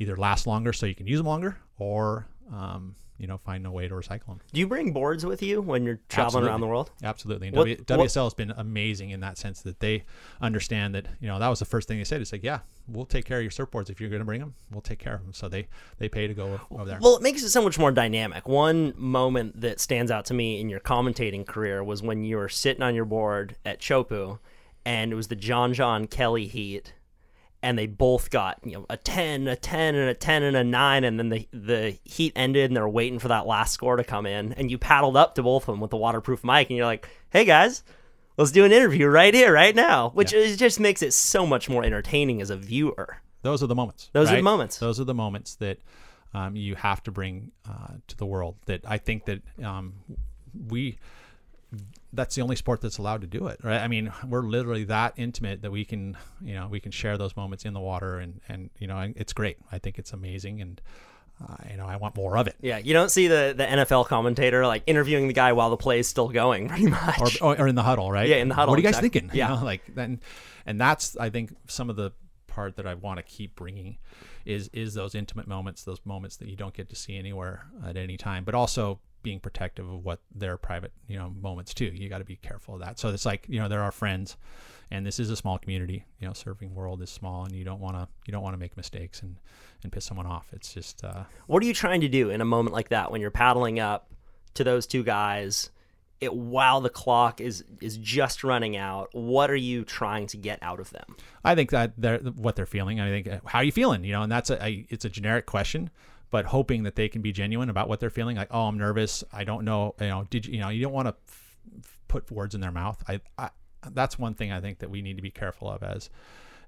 [0.00, 3.70] either last longer so you can use them longer or um, you know find a
[3.70, 6.68] way to recycle them Do you bring boards with you when you're traveling around the
[6.68, 6.92] world?
[7.02, 7.48] Absolutely.
[7.48, 10.04] And What- w- what- WSL has been amazing in that sense that they
[10.40, 12.20] understand that, you know, that was the first thing they said.
[12.20, 13.90] It's like, yeah, we'll take care of your surfboards.
[13.90, 15.32] If you're going to bring them, we'll take care of them.
[15.32, 15.66] So they,
[15.98, 16.98] they pay to go over there.
[17.02, 18.46] Well, it makes it so much more dynamic.
[18.48, 22.48] One moment that stands out to me in your commentating career was when you were
[22.48, 24.38] sitting on your board at Chopu,
[24.84, 26.94] and it was the John John Kelly heat,
[27.62, 30.64] and they both got you know a ten, a ten, and a ten and a
[30.64, 34.04] nine, and then the the heat ended, and they're waiting for that last score to
[34.04, 36.76] come in, and you paddled up to both of them with the waterproof mic, and
[36.76, 37.82] you're like, "Hey guys."
[38.36, 41.68] Let's do an interview right here, right now, which is, just makes it so much
[41.68, 43.16] more entertaining as a viewer.
[43.42, 44.10] those are the moments.
[44.12, 44.78] Those are the moments.
[44.78, 45.78] Those are the moments that
[46.34, 48.54] um, you have to bring uh, to the world.
[48.66, 49.94] That I think that um,
[50.68, 50.98] we
[52.12, 55.12] that's the only sport that's allowed to do it right i mean we're literally that
[55.16, 58.40] intimate that we can you know we can share those moments in the water and
[58.48, 60.80] and you know it's great i think it's amazing and
[61.46, 64.06] uh, you know i want more of it Yeah, you don't see the, the NFL
[64.06, 67.40] commentator like interviewing the guy while the play is still going, pretty much.
[67.40, 68.28] or, or in the huddle, right?
[68.28, 69.20] Yeah, in the huddle, What are you guys exactly.
[69.20, 69.36] thinking?
[69.36, 69.48] You Yeah.
[69.54, 70.20] know, like then,
[70.66, 72.10] and that's I think some of the
[72.48, 73.98] part that I want to keep bringing
[74.44, 77.96] is is those intimate moments, those moments that you don't get to see anywhere at
[77.96, 81.86] any time, but also being protective of what their private you know moments too.
[81.86, 82.98] You got to be careful of that.
[82.98, 84.36] So it's like you know there are friends,
[84.90, 86.04] and this is a small community.
[86.20, 88.58] You know, surfing world is small, and you don't want to you don't want to
[88.58, 89.36] make mistakes and
[89.82, 90.48] and piss someone off.
[90.52, 93.20] It's just uh, what are you trying to do in a moment like that when
[93.20, 94.10] you're paddling up
[94.54, 95.70] to those two guys
[96.20, 99.08] it, while the clock is is just running out?
[99.12, 101.16] What are you trying to get out of them?
[101.44, 103.00] I think that they're what they're feeling.
[103.00, 104.04] I think uh, how are you feeling?
[104.04, 105.90] You know, and that's a, a it's a generic question,
[106.30, 108.36] but hoping that they can be genuine about what they're feeling.
[108.36, 109.24] Like, oh, I'm nervous.
[109.32, 109.94] I don't know.
[110.00, 110.54] You know, did you?
[110.54, 111.56] You know, you don't want to f-
[112.08, 113.02] put words in their mouth.
[113.08, 113.50] I, I
[113.92, 116.10] that's one thing I think that we need to be careful of as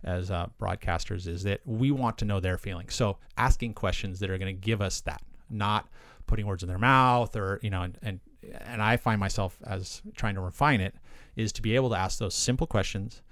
[0.02, 2.94] as uh, broadcasters is that we want to know their feelings.
[2.94, 5.20] So asking questions that are going to give us that,
[5.50, 5.88] not
[6.26, 8.20] putting words in their mouth or you know, and and
[8.60, 10.94] and I find myself as trying to refine it
[11.36, 13.22] is to be able to ask those simple questions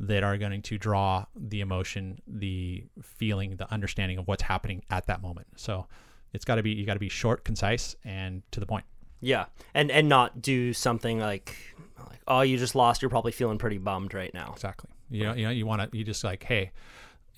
[0.00, 5.06] that are going to draw the emotion, the feeling, the understanding of what's happening at
[5.06, 5.46] that moment.
[5.56, 5.86] So
[6.32, 8.84] it's got to be you got to be short, concise, and to the point.
[9.20, 11.56] Yeah, and and not do something like
[11.98, 13.02] like oh you just lost.
[13.02, 14.52] You're probably feeling pretty bummed right now.
[14.54, 14.90] Exactly.
[15.10, 16.72] You know, you know, you want to you just like, hey,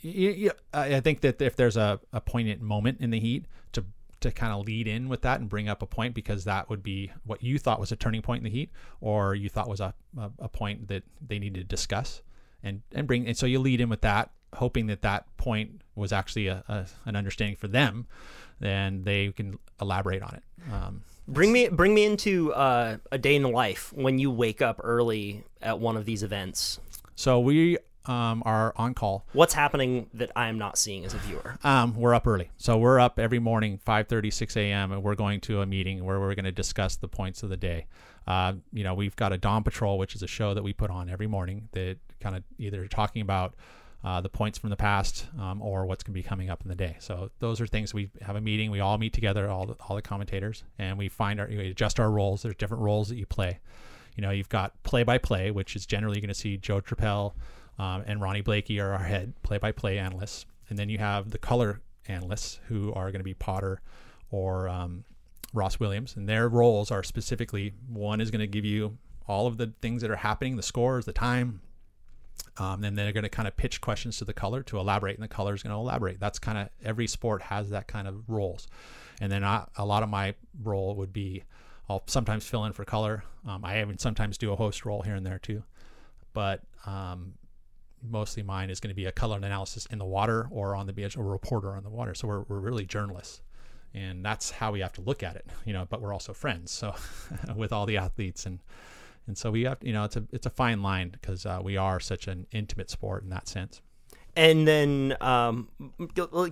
[0.00, 3.44] you, you, I I think that if there's a, a poignant moment in the heat
[3.72, 3.84] to
[4.20, 6.82] to kind of lead in with that and bring up a point because that would
[6.82, 8.70] be what you thought was a turning point in the heat
[9.02, 12.22] or you thought was a, a, a point that they needed to discuss
[12.66, 16.12] and and bring and so you lead in with that hoping that that point was
[16.12, 18.06] actually a, a, an understanding for them,
[18.60, 20.42] then they can elaborate on it.
[20.72, 24.62] Um, Bring me bring me into uh, a day in the life when you wake
[24.62, 26.78] up early at one of these events.
[27.16, 29.26] so we um, are on call.
[29.32, 31.58] What's happening that I am not seeing as a viewer?
[31.64, 35.40] Um, we're up early, so we're up every morning, 5:30, 6 a.m., and we're going
[35.42, 37.86] to a meeting where we're going to discuss the points of the day.
[38.26, 40.90] Uh, you know, we've got a Dawn Patrol, which is a show that we put
[40.90, 43.54] on every morning that kind of either talking about
[44.04, 46.68] uh, the points from the past um, or what's going to be coming up in
[46.68, 46.96] the day.
[46.98, 48.70] So those are things we have a meeting.
[48.70, 51.98] We all meet together, all the, all the commentators, and we find our we adjust
[51.98, 52.42] our roles.
[52.42, 53.60] There's different roles that you play.
[54.16, 57.34] You know, you've got play by play, which is generally going to see Joe Turpel
[57.78, 60.46] um, and Ronnie Blakey are our head play by play analysts.
[60.68, 63.80] And then you have the color analysts who are going to be Potter
[64.30, 65.04] or um,
[65.56, 66.14] Ross Williams.
[66.16, 70.02] And their roles are specifically one is going to give you all of the things
[70.02, 71.60] that are happening, the scores, the time.
[72.58, 75.24] Um, and they're going to kind of pitch questions to the color to elaborate, and
[75.24, 76.20] the color is going to elaborate.
[76.20, 78.66] That's kind of every sport has that kind of roles.
[79.20, 81.44] And then I, a lot of my role would be
[81.88, 83.24] I'll sometimes fill in for color.
[83.46, 85.62] Um, I even sometimes do a host role here and there too.
[86.32, 87.34] But um,
[88.02, 90.92] mostly mine is going to be a color analysis in the water or on the
[90.92, 92.14] beach, or a reporter on the water.
[92.14, 93.40] So we're, we're really journalists.
[93.94, 96.70] And that's how we have to look at it, you know, but we're also friends.
[96.70, 96.94] So
[97.56, 98.60] with all the athletes and,
[99.26, 101.76] and so we have, you know, it's a, it's a fine line because uh, we
[101.76, 103.80] are such an intimate sport in that sense.
[104.36, 105.68] And then um,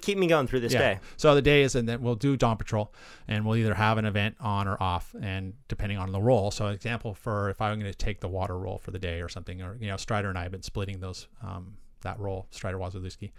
[0.01, 1.01] keep me going through this day.
[1.19, 2.93] So the day is, and then we'll do Dawn Patrol,
[3.29, 6.51] and we'll either have an event on or off, and depending on the role.
[6.51, 9.29] So, example for if I'm going to take the water role for the day or
[9.29, 12.79] something, or you know, Strider and I have been splitting those um, that role, Strider
[12.79, 13.33] Wasilewski,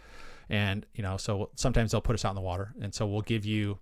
[0.50, 3.22] and you know, so sometimes they'll put us out in the water, and so we'll
[3.22, 3.80] give you.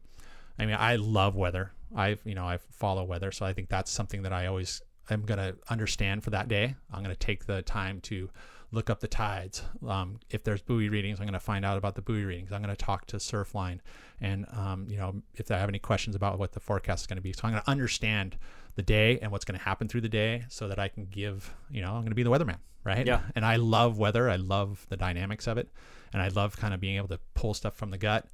[0.59, 1.71] I mean, I love weather.
[1.95, 5.23] I you know I follow weather, so I think that's something that I always am
[5.23, 6.75] going to understand for that day.
[6.91, 8.29] I'm going to take the time to
[8.71, 9.63] look up the tides.
[9.87, 12.51] Um, if there's buoy readings, I'm going to find out about the buoy readings.
[12.51, 13.79] I'm going to talk to Surfline,
[14.19, 17.17] and um, you know if I have any questions about what the forecast is going
[17.17, 17.33] to be.
[17.33, 18.37] So I'm going to understand
[18.75, 21.53] the day and what's going to happen through the day, so that I can give.
[21.69, 23.05] You know, I'm going to be the weatherman, right?
[23.05, 23.21] Yeah.
[23.35, 24.29] And I love weather.
[24.29, 25.69] I love the dynamics of it,
[26.13, 28.27] and I love kind of being able to pull stuff from the gut,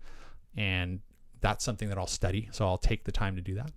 [0.56, 1.00] and
[1.42, 2.50] that's something that I'll study.
[2.52, 3.72] So I'll take the time to do that.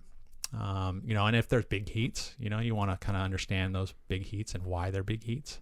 [0.61, 3.23] Um, you know, and if there's big heats, you know, you want to kind of
[3.25, 5.61] understand those big heats and why they're big heats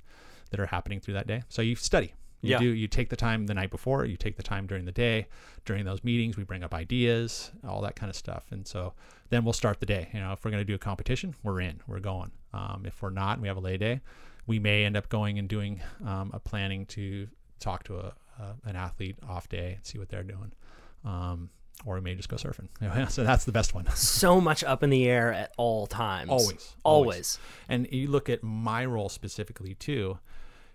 [0.50, 1.42] that are happening through that day.
[1.48, 2.14] So you study.
[2.42, 2.58] You Yeah.
[2.58, 2.68] do.
[2.70, 4.04] You take the time the night before.
[4.06, 5.28] You take the time during the day.
[5.64, 8.46] During those meetings, we bring up ideas, all that kind of stuff.
[8.50, 8.94] And so
[9.28, 10.08] then we'll start the day.
[10.12, 11.82] You know, if we're going to do a competition, we're in.
[11.86, 12.32] We're going.
[12.52, 14.00] Um, if we're not, and we have a lay day.
[14.46, 17.28] We may end up going and doing um, a planning to
[17.60, 20.52] talk to a, a an athlete off day and see what they're doing.
[21.04, 21.50] Um,
[21.86, 22.68] or we may just go surfing.
[23.10, 23.86] so that's the best one.
[23.94, 26.30] So much up in the air at all times.
[26.30, 27.38] Always, Always.
[27.68, 30.18] And you look at my role specifically too,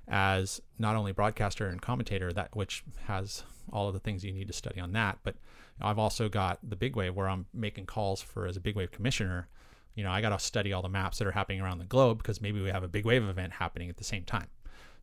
[0.08, 4.48] as not only broadcaster and commentator, that which has all of the things you need
[4.48, 5.36] to study on that, but
[5.82, 8.92] I've also got the big wave where I'm making calls for as a big wave
[8.92, 9.50] commissioner.
[9.94, 12.18] You know, I got to study all the maps that are happening around the globe
[12.20, 14.48] because maybe we have a big wave event happening at the same time.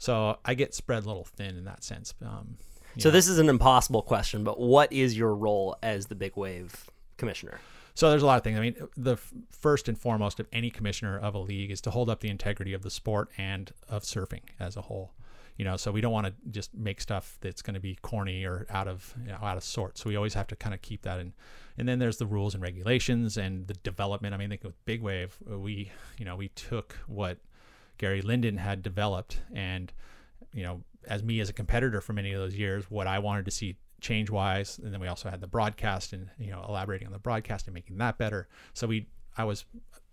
[0.03, 2.13] So I get spread a little thin in that sense.
[2.27, 2.57] Um,
[2.99, 3.13] So know.
[3.13, 7.61] this is an impossible question, but what is your role as the big wave commissioner?
[7.95, 8.59] So there's a lot of things.
[8.59, 9.17] I mean, the
[9.53, 12.73] first and foremost of any commissioner of a league is to hold up the integrity
[12.73, 15.13] of the sport and of surfing as a whole.
[15.57, 18.45] You know, so we don't want to just make stuff that's going to be corny
[18.45, 20.03] or out of you know, out of sorts.
[20.03, 21.33] So we always have to kind of keep that in.
[21.79, 24.35] And then there's the rules and regulations and the development.
[24.35, 27.39] I mean, I think with Big Wave, we you know we took what
[28.03, 29.93] Gary Linden had developed and
[30.53, 33.45] you know, as me as a competitor for many of those years, what I wanted
[33.45, 37.07] to see change wise, and then we also had the broadcast and you know elaborating
[37.07, 38.49] on the broadcast and making that better.
[38.75, 39.07] So we,
[39.39, 39.65] I was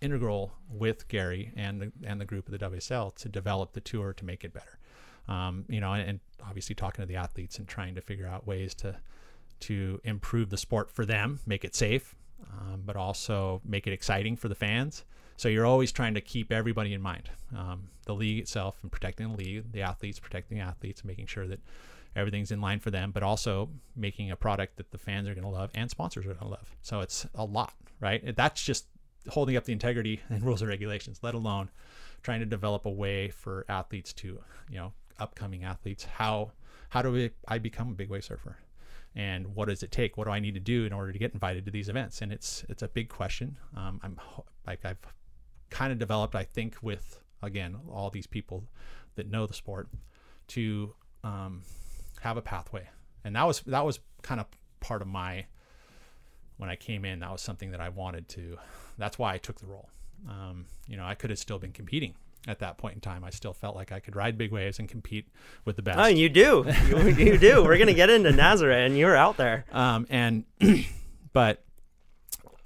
[0.02, 4.14] integral with Gary and the and the group of the WSL to develop the tour
[4.14, 4.78] to make it better.
[5.28, 8.46] Um, you know, and, and obviously talking to the athletes and trying to figure out
[8.46, 8.98] ways to
[9.62, 12.14] to improve the sport for them, make it safe,
[12.52, 15.06] um, but also make it exciting for the fans.
[15.40, 17.30] So you're always trying to keep everybody in mind.
[17.58, 21.48] Um, the league itself and protecting the league, the athletes, protecting the athletes, making sure
[21.48, 21.62] that
[22.14, 25.46] everything's in line for them, but also making a product that the fans are going
[25.46, 26.76] to love and sponsors are going to love.
[26.82, 28.36] So it's a lot, right?
[28.36, 28.88] That's just
[29.30, 31.70] holding up the integrity and rules and regulations, let alone
[32.22, 36.52] trying to develop a way for athletes to, you know, upcoming athletes, how
[36.90, 38.58] how do we, I become a big wave surfer?
[39.16, 40.18] and what does it take?
[40.18, 42.22] What do I need to do in order to get invited to these events?
[42.22, 43.58] And it's it's a big question.
[43.76, 44.20] Um, I'm
[44.68, 45.00] like I've
[45.70, 48.64] kind of developed, I think, with again all these people
[49.16, 49.88] that know the sport
[50.50, 51.62] to um,
[52.22, 52.88] have a pathway,
[53.24, 54.48] and that was that was kind of
[54.80, 55.46] part of my
[56.58, 57.20] when I came in.
[57.20, 58.58] That was something that I wanted to.
[58.98, 59.90] That's why I took the role.
[60.28, 62.16] Um, you know, I could have still been competing
[62.48, 64.88] at that point in time, I still felt like I could ride big waves and
[64.88, 65.28] compete
[65.66, 66.00] with the best.
[66.00, 66.66] Oh, you do.
[66.88, 67.64] You, you do.
[67.64, 69.66] We're gonna get into Nazaré, and you're out there.
[69.72, 70.46] um, and
[71.34, 71.64] but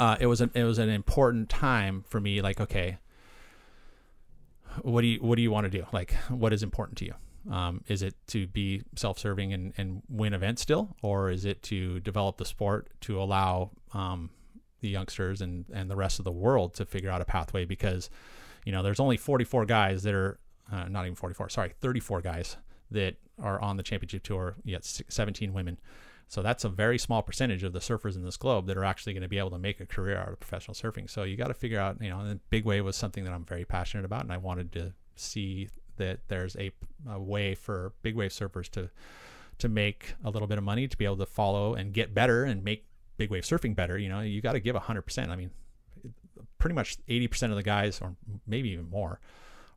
[0.04, 2.42] uh, it was an it was an important time for me.
[2.42, 2.98] Like, okay,
[4.82, 5.86] what do you what do you want to do?
[5.94, 7.14] Like, what is important to you?
[7.50, 12.02] Um, is it to be self-serving and, and win events still, or is it to
[12.02, 14.30] develop the sport to allow um,
[14.82, 17.64] the youngsters and and the rest of the world to figure out a pathway?
[17.64, 18.10] Because
[18.66, 20.38] you know, there's only 44 guys that are
[20.70, 22.58] uh, not even 44, sorry, 34 guys
[22.92, 24.56] that are on the championship tour.
[24.66, 25.80] Yet 17 women.
[26.34, 29.14] So that's a very small percentage of the surfers in this globe that are actually
[29.14, 31.08] going to be able to make a career out of professional surfing.
[31.08, 33.46] So you got to figure out, you know, and big wave was something that I'm
[33.46, 36.72] very passionate about, and I wanted to see that there's a,
[37.08, 38.90] a way for big wave surfers to
[39.60, 42.46] to make a little bit of money to be able to follow and get better
[42.46, 44.00] and make big wave surfing better.
[44.00, 45.30] You know, you got to give 100%.
[45.30, 45.52] I mean,
[46.58, 48.16] pretty much 80% of the guys, or
[48.48, 49.20] maybe even more,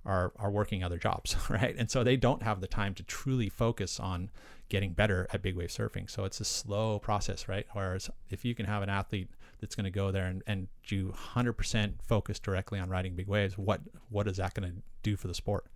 [0.07, 1.77] are, are working other jobs, right?
[1.77, 4.31] And so they don't have the time to truly focus on
[4.69, 6.11] getting better at big wave surfing.
[6.11, 7.67] So it's a slow process, right?
[7.73, 9.29] Whereas if you can have an athlete
[9.61, 13.57] that's going to go there and, and do 100% focus directly on riding big waves,
[13.57, 15.67] what what is that going to do for the sport?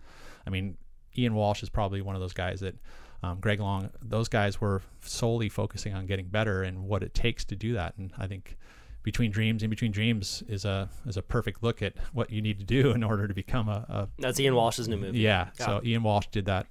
[0.46, 0.76] I mean,
[1.16, 2.76] Ian Walsh is probably one of those guys that
[3.22, 7.44] um, Greg Long, those guys were solely focusing on getting better and what it takes
[7.46, 7.94] to do that.
[7.98, 8.56] And I think
[9.02, 12.58] between dreams and between dreams is a is a perfect look at what you need
[12.58, 15.18] to do in order to become a, a That's Ian Walsh's new movie.
[15.18, 15.48] yeah.
[15.58, 15.80] Got So.
[15.84, 16.66] Ian Walsh did that,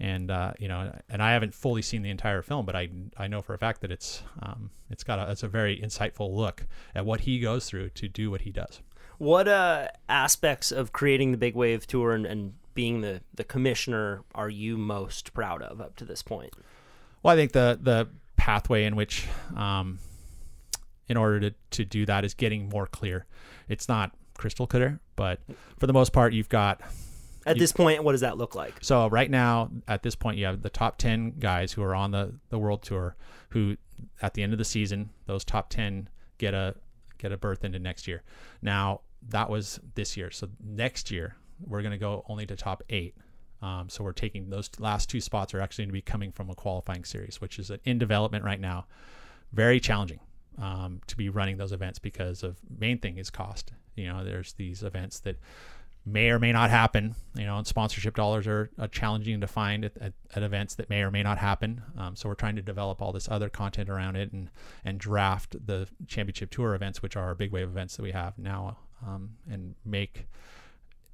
[0.00, 3.28] and uh, you know, and I haven't fully seen the entire film, but I I
[3.28, 6.66] know for a fact that it's um, it's got a it's a very insightful look
[6.94, 8.80] at what he goes through to do what he does.
[9.18, 14.24] What uh, aspects of creating the Big Wave Tour and, and being the, the commissioner
[14.34, 16.52] are you most proud of up to this point?
[17.22, 19.26] Well, I think the the pathway in which,
[19.56, 20.00] um,
[21.08, 23.26] in order to, to do that, is getting more clear.
[23.68, 25.40] It's not crystal clear, but
[25.78, 26.80] for the most part, you've got
[27.46, 28.74] At You- this point, what does that look like?
[28.82, 32.10] So right now, at this point, you have the top ten guys who are on
[32.10, 33.16] the, the world tour.
[33.50, 33.76] Who,
[34.20, 36.74] at the end of the season, those top ten get a
[37.18, 38.22] get a berth into next year.
[38.60, 40.30] Now that was this year.
[40.30, 43.14] So next year we're going to go only to top eight.
[43.62, 46.50] Um, so we're taking those last two spots are actually going to be coming from
[46.50, 48.86] a qualifying series, which is in development right now.
[49.52, 50.20] Very challenging
[50.60, 53.72] um, to be running those events because of main thing is cost.
[53.94, 55.38] You know, there's these events that
[56.06, 57.14] may or may not happen.
[57.34, 61.02] You know, and sponsorship dollars are, challenging to find at, at, at events that may
[61.02, 61.82] or may not happen.
[61.98, 64.50] Um, so we're trying to develop all this other content around it and
[64.84, 68.38] and draft the championship tour events, which are our big wave events that we have
[68.38, 70.26] now, um, and make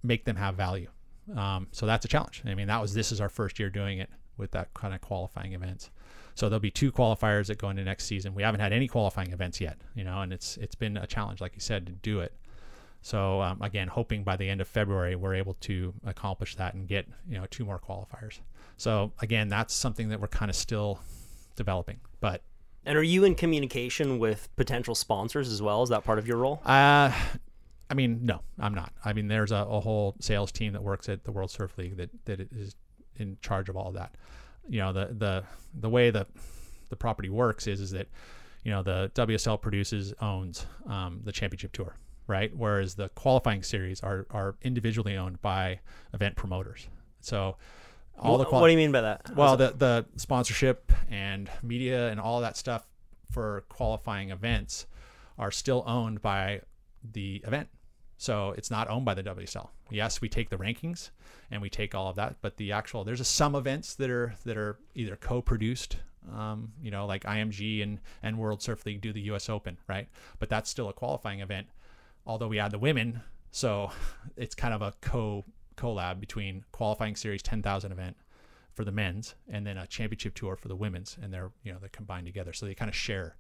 [0.03, 0.89] make them have value.
[1.37, 2.43] Um, so that's a challenge.
[2.45, 5.01] I mean, that was this is our first year doing it with that kind of
[5.01, 5.91] qualifying events.
[6.35, 8.35] So there'll be two qualifiers that go into next season.
[8.35, 11.41] We haven't had any qualifying events yet, you know, and it's it's been a challenge,
[11.41, 12.35] like you said, to do it.
[13.03, 16.87] So um, again, hoping by the end of February we're able to accomplish that and
[16.87, 18.41] get you know two more qualifiers.
[18.77, 21.01] So again, that's something that we're kind of still
[21.57, 22.01] developing.
[22.21, 22.43] But
[22.85, 25.83] And are you in communication with potential sponsors as well?
[25.83, 26.61] Is that part of your role?
[26.65, 27.13] uh,
[27.91, 28.93] I mean, no, I'm not.
[29.05, 31.97] I mean, there's a, a whole sales team that works at the World Surf League
[31.97, 32.77] that that is
[33.17, 34.15] in charge of all of that.
[34.69, 36.27] You know, the the the way the
[36.91, 38.07] the property works is is that
[38.63, 41.97] you know the WSL produces owns um, the championship tour,
[42.31, 42.51] right?
[42.57, 45.81] Whereas the qualifying series are are individually owned by
[46.15, 46.89] event promoters.
[47.21, 47.57] So
[48.19, 49.31] all the Wh- qual- what do you mean by that?
[49.37, 52.87] well, the the sponsorship and media and all that stuff
[53.31, 54.87] for qualifying events
[55.39, 56.63] are still owned by
[57.13, 57.69] the event.
[58.19, 59.69] So it's not owned by the WSL.
[59.91, 61.11] Yes, we take the rankings
[61.51, 64.35] and we take all of that, but the actual there's a, some events that are
[64.45, 65.97] that are either co-produced,
[66.37, 69.49] um, you know, like IMG and and World Surf League do the U.S.
[69.49, 70.07] Open, right?
[70.39, 71.69] But that's still a qualifying event,
[72.27, 73.91] although we add the women, so
[74.37, 75.45] it's kind of a co
[75.77, 78.17] collab between qualifying series 10,000 event
[78.75, 81.79] for the men's and then a championship tour for the women's, and they're you know
[81.79, 83.37] they're combined together, so they kind of share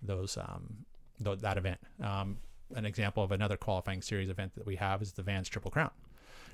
[0.00, 0.84] those um,
[1.22, 1.80] th- that event.
[2.02, 2.38] Um,
[2.74, 5.90] an example of another qualifying series event that we have is the Vans Triple Crown.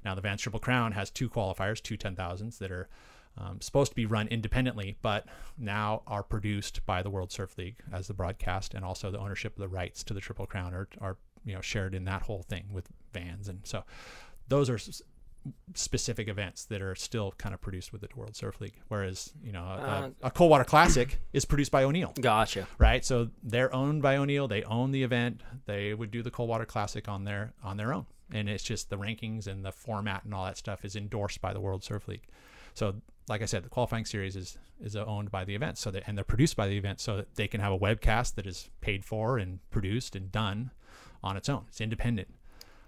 [0.05, 2.89] Now, the Vans Triple Crown has two qualifiers, two 10,000s that are
[3.37, 5.27] um, supposed to be run independently, but
[5.57, 9.55] now are produced by the World Surf League as the broadcast, and also the ownership
[9.55, 11.17] of the rights to the Triple Crown are, are
[11.49, 13.85] you know shared in that whole thing with Vans, and so
[14.49, 15.03] those are s-
[15.75, 18.79] specific events that are still kind of produced with the World Surf League.
[18.89, 22.67] Whereas you know a, a uh, Coldwater Classic is produced by O'Neill Gotcha.
[22.79, 23.05] right?
[23.05, 24.49] So they're owned by O'Neill.
[24.49, 25.43] They own the event.
[25.67, 28.99] They would do the Coldwater Classic on their on their own, and it's just the
[28.99, 32.27] rankings and the format and all that stuff is endorsed by the World Surf League.
[32.75, 32.95] So,
[33.29, 36.17] like I said, the qualifying series is is owned by the event, so that and
[36.17, 39.05] they're produced by the event, so that they can have a webcast that is paid
[39.05, 40.71] for and produced and done
[41.23, 41.65] on its own.
[41.69, 42.29] It's independent.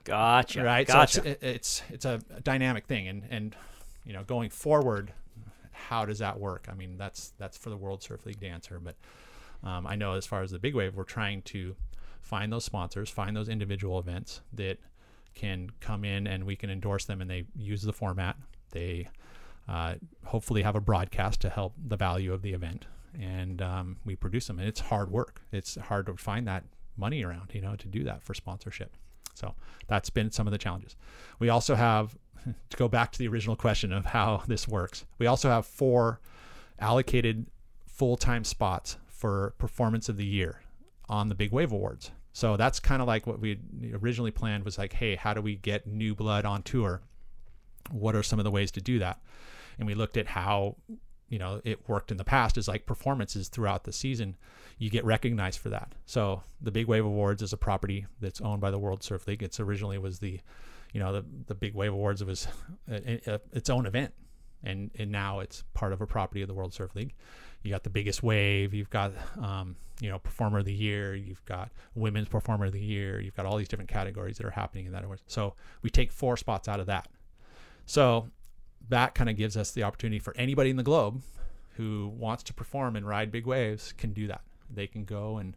[0.04, 0.62] Gotcha.
[0.62, 1.22] right Gotcha.
[1.22, 3.56] so it's, it's it's a dynamic thing and and
[4.04, 5.12] you know going forward
[5.72, 8.80] how does that work i mean that's that's for the world surf league to answer
[8.80, 8.96] but
[9.62, 11.76] um, i know as far as the big wave we're trying to
[12.22, 14.78] find those sponsors find those individual events that
[15.34, 18.36] can come in and we can endorse them and they use the format
[18.72, 19.08] they
[19.68, 22.86] uh, hopefully have a broadcast to help the value of the event
[23.20, 26.64] and um, we produce them and it's hard work it's hard to find that
[27.00, 28.94] money around you know to do that for sponsorship
[29.40, 29.54] so
[29.86, 30.96] that's been some of the challenges.
[31.38, 35.26] We also have, to go back to the original question of how this works, we
[35.26, 36.20] also have four
[36.78, 37.46] allocated
[37.86, 40.62] full time spots for performance of the year
[41.08, 42.10] on the Big Wave Awards.
[42.32, 43.58] So that's kind of like what we
[44.00, 47.02] originally planned was like, hey, how do we get new blood on tour?
[47.90, 49.20] What are some of the ways to do that?
[49.78, 50.76] And we looked at how
[51.30, 54.36] you know it worked in the past is like performances throughout the season
[54.80, 55.92] you get recognized for that.
[56.06, 59.42] So the big wave awards is a property that's owned by the world surf league.
[59.42, 60.40] It's originally was the
[60.92, 62.48] you know the, the big wave awards was
[62.90, 64.12] a, a, its own event.
[64.64, 67.12] And and now it's part of a property of the world surf league.
[67.62, 71.44] You got the biggest wave you've got um, you know performer of the year you've
[71.44, 74.86] got women's performer of the year you've got all these different categories that are happening
[74.86, 75.52] in that award so
[75.82, 77.06] we take four spots out of that.
[77.84, 78.30] So
[78.90, 81.22] that kind of gives us the opportunity for anybody in the globe
[81.76, 84.42] who wants to perform and ride big waves can do that.
[84.72, 85.56] They can go and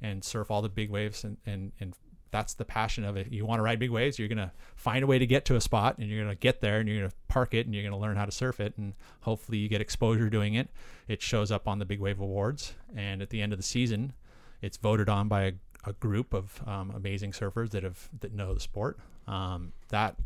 [0.00, 1.94] and surf all the big waves and and and
[2.30, 3.30] that's the passion of it.
[3.30, 5.60] You want to ride big waves, you're gonna find a way to get to a
[5.60, 8.16] spot and you're gonna get there and you're gonna park it and you're gonna learn
[8.16, 10.68] how to surf it and hopefully you get exposure doing it.
[11.08, 14.12] It shows up on the Big Wave Awards and at the end of the season,
[14.60, 15.52] it's voted on by a,
[15.86, 18.98] a group of um, amazing surfers that have that know the sport.
[19.26, 20.16] Um, that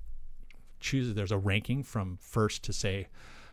[0.81, 3.09] chooses there's a ranking from first to say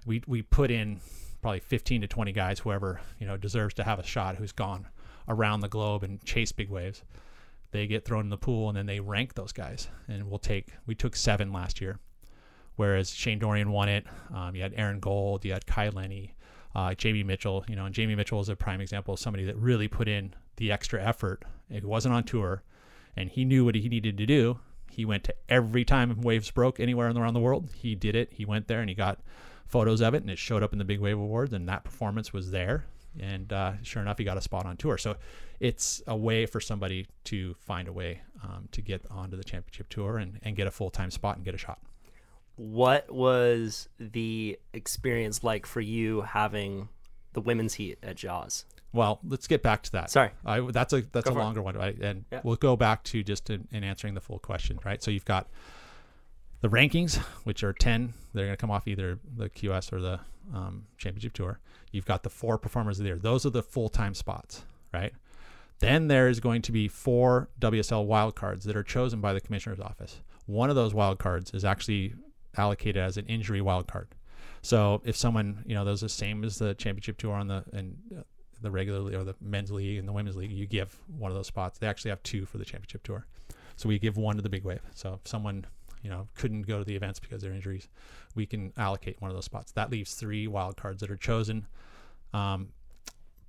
[0.06, 1.00] we we put in
[1.42, 4.88] probably 15 to 20 guys whoever you know deserves to have a shot who's gone
[5.28, 7.04] around the globe and chase big waves.
[7.72, 9.90] They get thrown in the pool and then they rank those guys.
[10.08, 12.00] And we'll take we took seven last year
[12.78, 14.06] whereas Shane Dorian won it.
[14.34, 16.36] Um, you had Aaron Gold you had Kai Lenny
[16.74, 19.56] uh, Jamie Mitchell you know and Jamie Mitchell is a prime example of somebody that
[19.58, 21.44] really put in the extra effort.
[21.70, 22.64] It wasn't on tour
[23.16, 24.60] and he knew what he needed to do
[24.96, 27.70] he went to every time waves broke anywhere around the world.
[27.76, 28.32] He did it.
[28.32, 29.20] He went there and he got
[29.68, 32.32] photos of it, and it showed up in the Big Wave Awards, and that performance
[32.32, 32.86] was there.
[33.20, 34.98] And uh, sure enough, he got a spot on tour.
[34.98, 35.18] So
[35.60, 39.90] it's a way for somebody to find a way um, to get onto the championship
[39.90, 41.80] tour and, and get a full time spot and get a shot.
[42.56, 46.88] What was the experience like for you having
[47.34, 48.64] the women's heat at Jaws?
[48.96, 50.10] Well, let's get back to that.
[50.10, 50.32] Sorry.
[50.46, 51.44] I, that's a that's Go a for it.
[51.44, 51.98] longer one, right?
[52.00, 52.42] And Yeah.
[52.44, 55.04] we'll go back to just in, in answering the full question, right?
[55.04, 55.48] So you've got
[56.62, 58.14] the rankings, which are ten.
[58.34, 60.20] They're going to come off either the QS or the
[60.54, 61.60] um, Championship Tour.
[61.92, 63.18] You've got the four performers there.
[63.18, 65.14] Those are the full time spots, right?
[65.80, 69.80] Then there is going to be four WSL wildcards that are chosen by the commissioner's
[69.82, 70.22] office.
[70.46, 72.14] One of those wildcards is actually
[72.56, 74.06] allocated as an injury wildcard.
[74.62, 77.66] So if someone, you know, those are the same as the championship tour on the
[77.74, 77.98] and
[78.66, 81.48] the regular or the men's league and the women's league, you give one of those
[81.48, 81.80] spots.
[81.80, 83.26] They actually have two for the championship tour.
[83.78, 84.82] So we give one to the big wave.
[84.94, 85.66] So if someone,
[86.02, 87.88] you know, couldn't go to the events because of their injuries,
[88.36, 89.72] we can allocate one of those spots.
[89.74, 91.68] That leaves three wild cards that are chosen.
[92.34, 92.70] Um,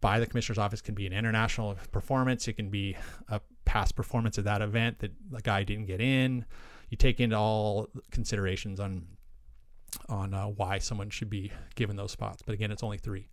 [0.00, 2.46] by the commissioner's office can be an international performance.
[2.48, 2.96] It can be
[3.28, 6.44] a past performance of that event that the guy didn't get in.
[6.90, 9.06] You take into all considerations on
[10.08, 12.42] on uh, why someone should be given those spots.
[12.42, 13.28] But again, it's only three.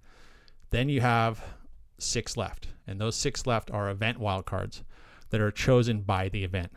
[0.70, 1.44] Then you have
[1.98, 4.84] six left, and those six left are event wildcards
[5.30, 6.72] that are chosen by the event.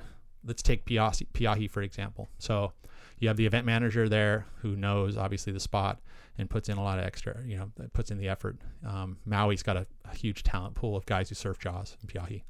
[0.44, 2.28] Let's take Pe'ahi, Pe'ahi for example.
[2.38, 2.72] So
[3.18, 6.00] you have the event manager there who knows obviously the spot
[6.38, 8.58] and puts in a lot of extra, you know, puts in the effort.
[8.86, 12.42] Um, Maui's got a, a huge talent pool of guys who surf Jaws and Pe'ahi.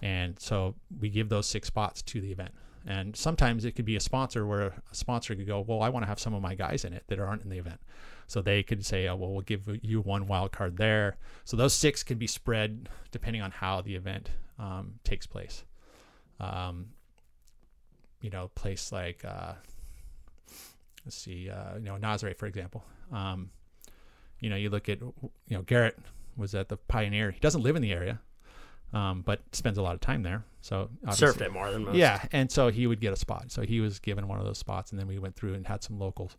[0.00, 2.52] And so we give those six spots to the event.
[2.86, 6.04] And sometimes it could be a sponsor where a sponsor could go, well, I want
[6.04, 7.80] to have some of my guys in it that aren't in the event.
[8.28, 11.16] So they could say, oh, well, we'll give you one wild card there.
[11.44, 15.64] So those six can be spread depending on how the event um, takes place.
[16.38, 16.86] Um,
[18.20, 19.54] you know, place like, uh,
[21.04, 22.84] let's see, uh, you know, Nazaré, for example.
[23.12, 23.50] Um,
[24.40, 25.98] you know, you look at, you know, Garrett
[26.36, 27.30] was at the Pioneer.
[27.30, 28.20] He doesn't live in the area,
[28.96, 30.44] um, but spends a lot of time there.
[30.62, 31.96] So Surfed it more than most.
[31.96, 33.52] yeah, and so he would get a spot.
[33.52, 35.82] So he was given one of those spots, and then we went through and had
[35.82, 36.36] some locals,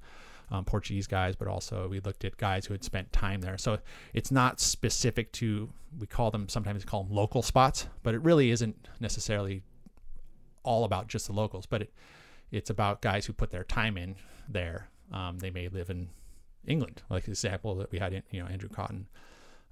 [0.52, 3.58] um, Portuguese guys, but also we looked at guys who had spent time there.
[3.58, 3.78] So
[4.14, 8.50] it's not specific to we call them sometimes call them local spots, but it really
[8.52, 9.62] isn't necessarily
[10.64, 11.66] all about just the locals.
[11.66, 11.94] But it
[12.52, 14.16] it's about guys who put their time in
[14.50, 14.90] there.
[15.12, 16.10] Um, they may live in
[16.66, 19.08] England, like the example that we had, in, you know, Andrew Cotton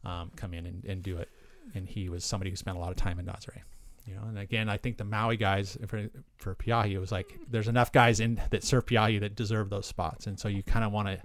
[0.04, 1.30] um, come in and, and do it,
[1.74, 3.62] and he was somebody who spent a lot of time in Nazaré.
[4.06, 7.40] You know, and again, I think the Maui guys for for Pe'ahi, it was like
[7.50, 10.86] there's enough guys in that surf Pe'ahi that deserve those spots, and so you kind
[10.86, 11.22] of want to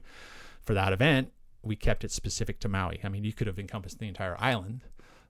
[0.62, 1.30] for that event.
[1.62, 2.98] We kept it specific to Maui.
[3.04, 4.80] I mean, you could have encompassed the entire island,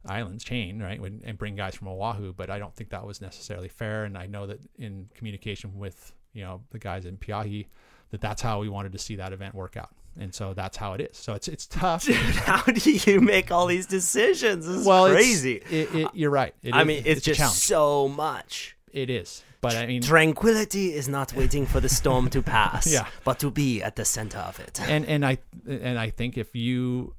[0.06, 3.20] islands chain, right, when- and bring guys from Oahu, but I don't think that was
[3.20, 4.04] necessarily fair.
[4.04, 7.66] And I know that in communication with you know the guys in Pe'ahi,
[8.10, 10.92] that that's how we wanted to see that event work out, and so that's how
[10.94, 11.16] it is.
[11.16, 12.06] So it's it's tough.
[12.46, 14.66] How do you make all these decisions?
[14.66, 15.56] This well, it's- crazy.
[15.70, 16.54] It, it, you're right.
[16.62, 18.76] It I is- mean, it's, a just so much.
[18.92, 23.06] It is, but I mean, Tranquility is not waiting for the storm to pass, Yeah.
[23.24, 24.80] but to be at the center of it.
[24.82, 25.38] and and I
[25.68, 27.14] and I think if you,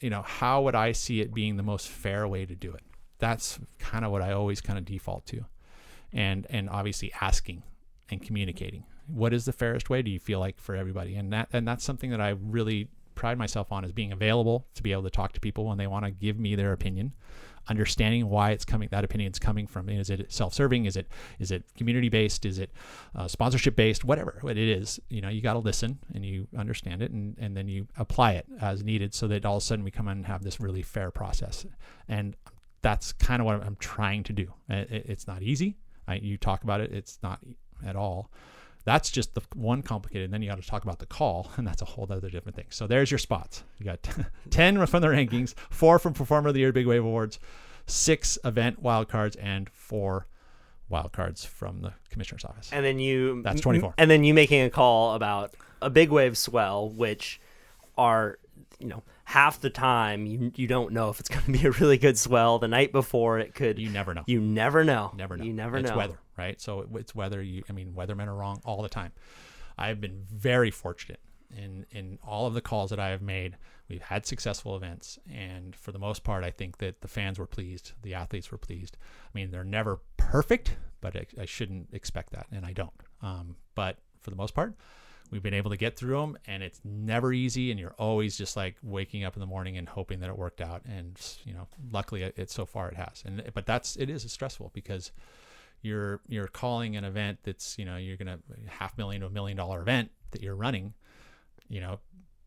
[0.00, 2.82] you know, how would I see it being the most fair way to do it?
[3.18, 5.44] That's kind of what I always kind of default to,
[6.12, 7.62] and and obviously asking
[8.10, 8.84] and communicating.
[9.06, 10.02] What is the fairest way?
[10.02, 11.16] Do you feel like for everybody?
[11.16, 14.82] And that and that's something that I really pride myself on is being available to
[14.82, 17.12] be able to talk to people when they want to give me their opinion
[17.68, 20.84] understanding why it's coming that opinion is coming from is it self-serving?
[20.84, 22.70] Is it is it community based is it
[23.14, 26.46] uh, sponsorship based whatever what it is you know you got to listen and you
[26.56, 29.66] understand it and, and then you apply it as needed so that all of a
[29.66, 31.66] sudden we come in and have this really fair process.
[32.08, 32.36] And
[32.82, 34.52] that's kind of what i'm trying to do.
[34.68, 35.76] It- it's not easy.
[36.06, 37.40] I, you talk about it it's not
[37.84, 38.30] at all
[38.86, 40.24] that's just the one complicated.
[40.24, 42.56] And then you got to talk about the call, and that's a whole other different
[42.56, 42.66] thing.
[42.70, 43.64] So there's your spots.
[43.78, 43.98] You got
[44.50, 47.38] 10 from the rankings, four from Performer of the Year Big Wave Awards,
[47.86, 50.26] six event wildcards, and four
[50.90, 52.70] wildcards from the commissioner's office.
[52.72, 53.94] and then you That's 24.
[53.98, 57.40] and then you making a call about a big wave swell which
[57.98, 58.38] are
[58.78, 61.70] you know half the time you you don't know if it's going to be a
[61.72, 64.22] really good swell the night before it could You never know.
[64.26, 65.44] you never know never know.
[65.44, 66.60] you never it's know It's weather, right?
[66.60, 67.42] So it's weather.
[67.42, 69.12] You, I mean, weathermen are wrong all the time.
[69.76, 71.20] I've been very fortunate
[71.56, 73.56] in in all of the calls that I have made.
[73.88, 77.46] We've had successful events, and for the most part, I think that the fans were
[77.46, 78.96] pleased, the athletes were pleased.
[79.26, 82.90] I mean, they're never perfect, but I, I shouldn't expect that, and I don't.
[83.22, 84.74] Um, but for the most part,
[85.30, 87.70] we've been able to get through them, and it's never easy.
[87.70, 90.60] And you're always just like waking up in the morning and hoping that it worked
[90.60, 90.82] out.
[90.86, 93.22] And you know, luckily, it, it so far it has.
[93.26, 95.12] And but that's it is stressful because
[95.82, 99.56] you're you're calling an event that's you know you're gonna half million to a million
[99.56, 100.92] dollar event that you're running
[101.68, 101.98] you know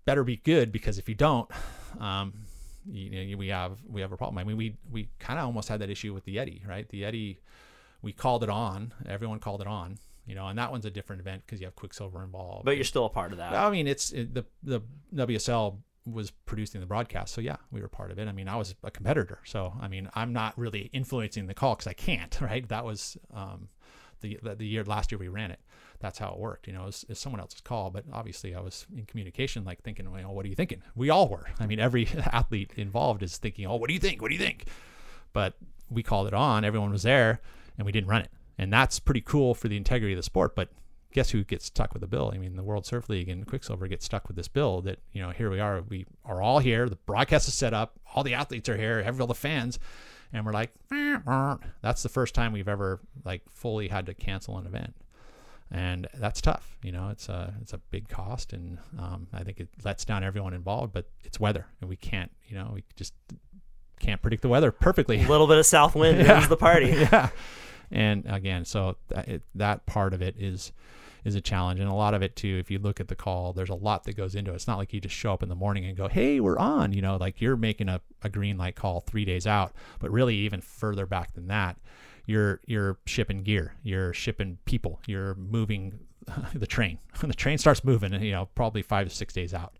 [0.06, 1.50] better be good because if you don't
[2.00, 2.34] um
[2.86, 5.70] you know we have we have a problem i mean we we kind of almost
[5.70, 7.40] had that issue with the Eddie right the Eddie
[8.02, 9.98] we called it on everyone called it on
[10.30, 12.86] you know and that one's a different event because you have quiksilver involved but you're
[12.86, 14.82] still a part of that I mean, it's it, the the
[15.14, 18.28] WSL was producing the broadcast, so yeah, we were part of it.
[18.28, 21.76] I mean, I was a competitor, so I mean, I'm not really influencing the call
[21.76, 22.68] because I can't, right?
[22.68, 23.70] That was um,
[24.22, 25.60] the, the the year last year we ran it.
[26.00, 26.68] That's how it worked.
[26.68, 30.10] You know, it's, it's someone else's call, but obviously I was in communication, like thinking,
[30.10, 30.82] well, what are you thinking?
[30.96, 31.48] We all were.
[31.60, 34.22] I mean, every athlete involved is thinking, oh, what do you think?
[34.22, 34.66] What do you think?
[35.34, 35.56] But
[35.90, 36.64] we called it on.
[36.64, 37.42] Everyone was there,
[37.78, 40.54] and we didn't run it, and that's pretty cool for the integrity of the sport.
[40.54, 40.70] But
[41.14, 42.30] guess who gets stuck with the bill?
[42.34, 45.22] I mean, the World Surf League and Quiksilver get stuck with this bill that, you
[45.22, 45.82] know, here we are.
[45.88, 46.90] We are all here.
[46.90, 47.98] The broadcast is set up.
[48.14, 49.02] All the athletes are here.
[49.04, 49.80] Every all the fans.
[50.34, 50.72] And we're like,
[51.82, 54.94] that's the first time we've ever like fully had to cancel an event.
[55.72, 56.78] And that's tough.
[56.84, 58.52] You know, it's a, it's a big cost.
[58.52, 62.32] And um, I think it lets down everyone involved, but it's weather and we can't,
[62.48, 63.14] you know, we just
[64.02, 66.46] can't predict the weather perfectly a little bit of south wind Yeah.
[66.48, 67.30] the party yeah
[67.92, 70.72] and again so that, it, that part of it is
[71.26, 71.82] is a challenge.
[71.82, 74.04] And a lot of it too if you look at the call there's a lot
[74.06, 74.56] that goes into it.
[74.56, 76.94] It's not like you just show up in the morning and go hey we're on
[76.94, 79.74] you know like you're making a, a green light call three days out.
[80.00, 81.78] But really even further back than that
[82.26, 86.00] you're you're shipping gear you're shipping people you're moving
[86.54, 87.00] the train.
[87.22, 89.79] The train starts moving you know probably five to six days out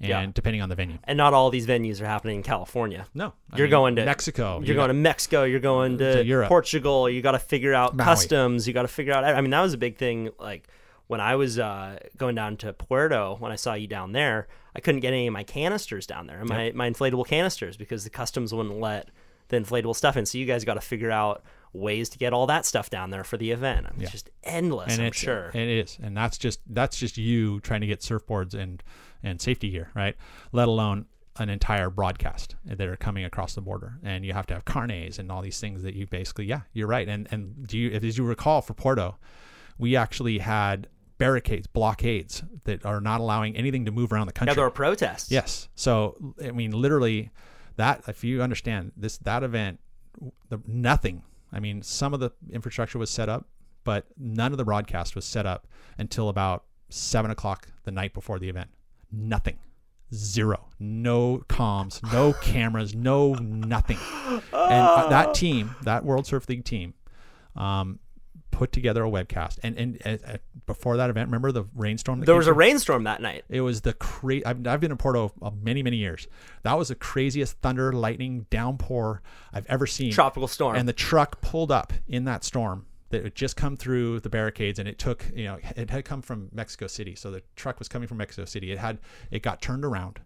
[0.00, 0.26] and Yeah.
[0.32, 3.56] depending on the venue and not all these venues are happening in california no I
[3.58, 5.44] You're mean, going to mexico You're You going got- to Mexico.
[5.44, 6.48] You're going to, To Europe.
[6.48, 7.08] Portugal.
[7.10, 8.04] You got to figure out Maui.
[8.04, 8.66] customs.
[8.66, 9.24] You got to figure out.
[9.24, 10.30] I mean, that was a big thing.
[10.38, 10.68] Like
[11.08, 14.46] when I was uh, going down to Puerto, when I saw you down there,
[14.76, 18.10] I couldn't get any of my canisters down there, my my inflatable canisters, because the
[18.10, 19.08] customs wouldn't let
[19.48, 20.24] the inflatable stuff in.
[20.26, 21.42] So you guys got to figure out
[21.72, 23.86] ways to get all that stuff down there for the event.
[23.98, 24.92] It's just endless.
[24.96, 25.50] and I'm sure.
[25.54, 28.82] it is and that's just that's just you trying to get surfboards and
[29.22, 30.16] and safety gear right
[30.52, 31.06] let alone
[31.36, 35.18] an entire broadcast that are coming across the border and you have to have carnets
[35.18, 38.18] and all these things that you basically yeah you're right and and do you as
[38.18, 39.16] you recall for Puerto
[39.78, 40.88] we actually had
[41.20, 44.70] barricades blockades that are not allowing anything to move around the country yeah, there are
[44.70, 45.30] protests.
[45.30, 45.68] Yes.
[45.74, 47.30] So I mean, literally,
[47.76, 49.80] that if you understand this, that event,
[50.48, 51.22] the nothing.
[51.52, 53.48] I mean, some of the infrastructure was set up,
[53.84, 55.66] but none of the broadcast was set up
[55.98, 58.70] until about seven o'clock the night before the event.
[59.12, 59.58] Nothing,
[60.12, 60.68] Zero.
[60.78, 63.98] No comms, no cameras, no nothing.
[64.28, 66.94] And uh, that team, that World Surf League team,
[67.54, 68.00] um,
[68.50, 69.58] put together a webcast.
[69.62, 70.36] And and uh, uh,
[70.66, 72.20] before that event, remember the rainstorm?
[72.20, 72.58] There was a through?
[72.58, 73.44] rainstorm that night.
[73.48, 76.26] It was the cra- I've, I've been in Puerto uh, many many years.
[76.62, 80.12] That was the craziest thunder, lightning, downpour I've ever seen.
[80.12, 80.76] Tropical storm.
[80.76, 82.86] And the truck pulled up in that storm.
[83.10, 86.22] That had just come through the barricades, and it took you know it had come
[86.22, 87.14] from Mexico City.
[87.14, 88.72] So the truck was coming from Mexico City.
[88.72, 88.98] It had
[89.30, 90.20] it got turned around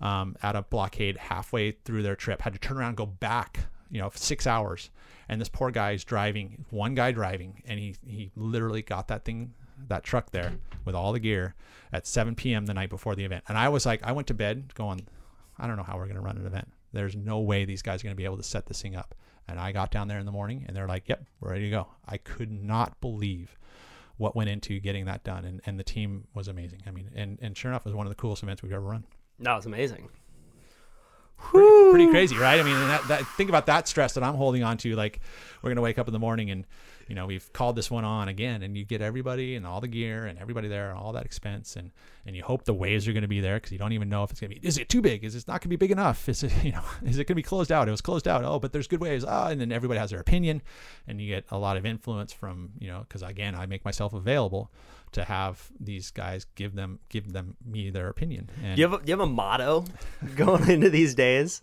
[0.00, 2.42] um, at a blockade halfway through their trip.
[2.42, 4.90] Had to turn around, and go back, you know, six hours.
[5.28, 9.24] And this poor guy is driving, one guy driving, and he he literally got that
[9.24, 9.54] thing,
[9.88, 10.52] that truck there
[10.84, 11.54] with all the gear
[11.92, 12.66] at 7 p.m.
[12.66, 13.44] the night before the event.
[13.48, 15.06] And I was like, I went to bed going,
[15.58, 16.68] I don't know how we're going to run an event.
[16.92, 19.14] There's no way these guys are going to be able to set this thing up.
[19.48, 21.70] And I got down there in the morning, and they're like, "Yep, we're ready to
[21.70, 23.56] go." I could not believe
[24.16, 26.82] what went into getting that done, and, and the team was amazing.
[26.86, 28.84] I mean, and, and sure enough, it was one of the coolest events we've ever
[28.84, 29.04] run
[29.38, 30.08] that was amazing.
[31.38, 32.58] pretty, pretty crazy, right?
[32.58, 34.96] I mean, that, that think about that stress that I'm holding on to.
[34.96, 35.20] Like,
[35.62, 36.64] we're gonna wake up in the morning and
[37.08, 39.88] you know we've called this one on again, and you get everybody and all the
[39.88, 41.90] gear and everybody there and all that expense, and
[42.24, 44.30] and you hope the waves are gonna be there because you don't even know if
[44.30, 44.60] it's gonna be.
[44.62, 45.24] Is it too big?
[45.24, 46.28] Is it not gonna be big enough?
[46.28, 47.88] Is it you know is it gonna be closed out?
[47.88, 48.44] It was closed out.
[48.44, 49.24] Oh, but there's good waves.
[49.26, 50.62] Ah, and then everybody has their opinion,
[51.06, 54.12] and you get a lot of influence from you know because again I make myself
[54.12, 54.70] available
[55.12, 58.50] to have these guys give them give them me their opinion.
[58.62, 59.84] And you have a, you have a motto
[60.36, 61.62] going into these days?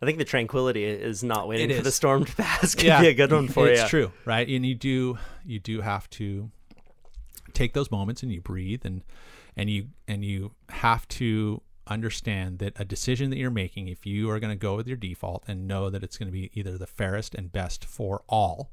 [0.00, 2.74] I think the tranquility is not waiting It for the storm to pass.
[2.76, 3.82] Could be a good one for it's you.
[3.82, 4.48] It's true, right?
[4.48, 6.50] And you do you do have to
[7.52, 9.02] take those moments and you breathe and
[9.56, 14.30] and you and you have to understand that a decision that you're making, if you
[14.30, 16.76] are going to go with your default and know that it's going to be either
[16.76, 18.70] the fairest and best for all,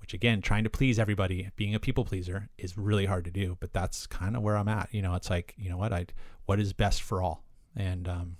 [0.00, 3.56] which again, trying to please everybody, being a people pleaser is really hard to do.
[3.60, 4.88] But that's kind of where I'm at.
[4.92, 6.06] You know, it's like you know what I
[6.46, 7.42] what is best for all,
[7.74, 8.36] and um,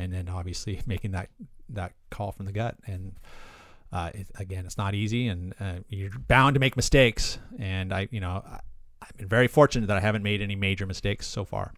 [0.00, 1.28] and then obviously making that
[1.70, 2.76] that call from the gut.
[2.86, 3.12] And
[3.92, 7.38] uh, it, again it's not easy and uh, you're bound to make mistakes.
[7.58, 8.60] And i you know I,
[9.02, 11.72] i've been very fortunate that i haven't made any major mistakes so far.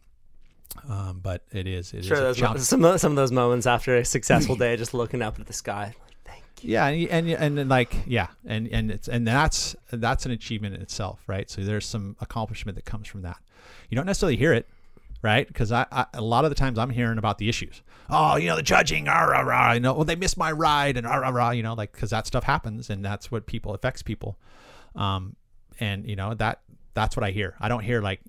[0.88, 3.66] Um, but it is it is Sure, a those, some of- some of those moments
[3.66, 5.94] after a successful day, just looking up at the sky.
[6.24, 6.70] Thank you.
[6.72, 10.74] yeah and and and then like yeah and and it's and that's that's an achievement
[10.74, 11.50] in itself right?
[11.50, 13.38] So there's some accomplishment that comes from that.
[13.90, 14.66] You don't necessarily hear it
[15.22, 15.46] right?
[15.46, 17.82] Because I, I a lot of the times i'm hearing about the issues.
[18.10, 20.96] Oh you know the judging rah, rah, rah, you know well they missed my ride
[20.96, 23.74] and rah, rah, rah, you know like because that stuff happens and that's what people
[23.74, 24.38] affects people.
[24.94, 25.36] Um
[25.80, 26.60] and you know that
[26.94, 27.56] that's what i hear.
[27.60, 28.20] I don't hear like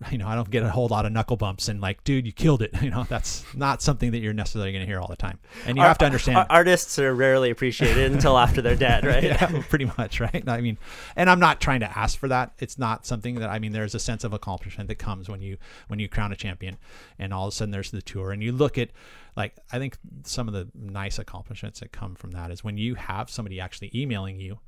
[0.10, 2.32] you know i don't get a whole lot of knuckle bumps and like dude you
[2.32, 5.16] killed it you know that's not something that you're necessarily going to hear all the
[5.16, 9.04] time and you have to understand Ar- artists are rarely appreciated until after they're dead,
[9.04, 9.22] right?
[9.22, 10.46] yeah, pretty much, right?
[10.48, 10.78] I mean,
[11.16, 12.52] and I'm not trying to ask for that.
[12.58, 13.72] It's not something that I mean.
[13.72, 15.56] There's a sense of accomplishment that comes when you
[15.88, 16.78] when you crown a champion,
[17.18, 18.90] and all of a sudden there's the tour, and you look at
[19.36, 22.94] like I think some of the nice accomplishments that come from that is when you
[22.94, 24.58] have somebody actually emailing you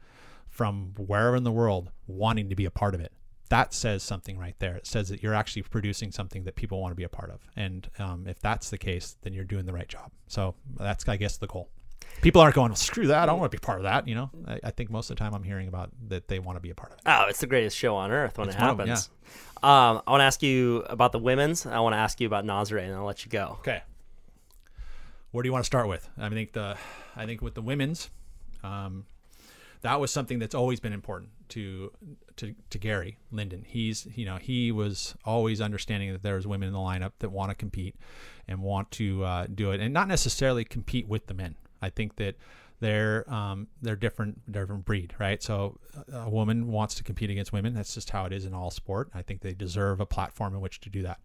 [0.49, 3.13] from wherever in the world wanting to be a part of it.
[3.49, 4.77] That says something right there.
[4.77, 7.41] It says that you're actually producing something that people want to be a part of,
[7.57, 10.11] and um, if that's the case, then you're doing the right job.
[10.27, 11.69] So that's, I guess, the goal
[12.21, 14.15] people aren't going well, screw that i don't want to be part of that you
[14.15, 16.61] know I, I think most of the time i'm hearing about that they want to
[16.61, 18.71] be a part of it Oh, it's the greatest show on earth when it one
[18.71, 19.09] of 'em, happens.
[19.63, 21.65] Um, I want to ask you about the women's.
[21.65, 23.57] I want to ask you about Nazaré, and I'll let you go.
[23.61, 23.83] okay
[25.31, 26.77] where do you want to start with i think the
[27.17, 28.11] i think with the women's
[28.63, 29.07] um,
[29.81, 31.91] that was something that's always been important to
[32.37, 33.65] to, to Gary Linden.
[33.67, 37.51] He's you know he was always understanding that there's women in the lineup that want
[37.51, 37.97] to compete
[38.49, 41.57] and want to uh, do it, and not necessarily compete with the men.
[41.81, 42.37] I think that
[42.81, 45.43] they're um, they're different different breed, right?
[45.43, 45.79] So
[46.13, 47.75] a woman wants to compete against women.
[47.75, 49.11] That's just how it is in all sport.
[49.15, 51.21] I think they deserve a platform in which to do that.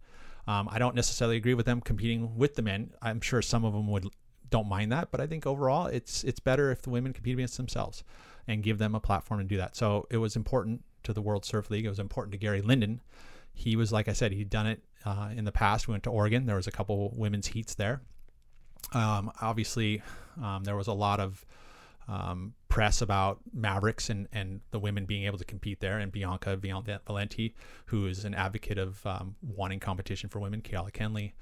[0.47, 2.91] Um, I don't necessarily agree with them competing with the men.
[3.01, 4.07] I'm sure some of them would
[4.49, 7.57] don't mind that, but I think overall it's it's better if the women compete against
[7.57, 8.03] themselves
[8.47, 9.75] and give them a platform to do that.
[9.75, 11.85] So it was important to the World Surf League.
[11.85, 13.01] It was important to Gary Linden.
[13.53, 15.87] He was like I said, he'd done it uh, in the past.
[15.87, 16.45] We went to Oregon.
[16.45, 18.01] There was a couple women's heats there.
[18.93, 20.03] Um, obviously,
[20.41, 21.45] um, there was a lot of
[22.07, 26.55] um, press about Mavericks and, and the women being able to compete there, and Bianca
[26.55, 27.55] Valenti,
[27.87, 31.33] who is an advocate of um, wanting competition for women, Keala Kennelly,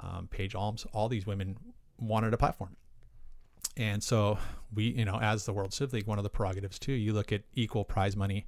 [0.00, 1.56] um, Paige Alms, all these women
[1.98, 2.76] wanted a platform.
[3.76, 4.38] And so
[4.74, 7.32] we, you know, as the World Surf League, one of the prerogatives too, you look
[7.32, 8.46] at equal prize money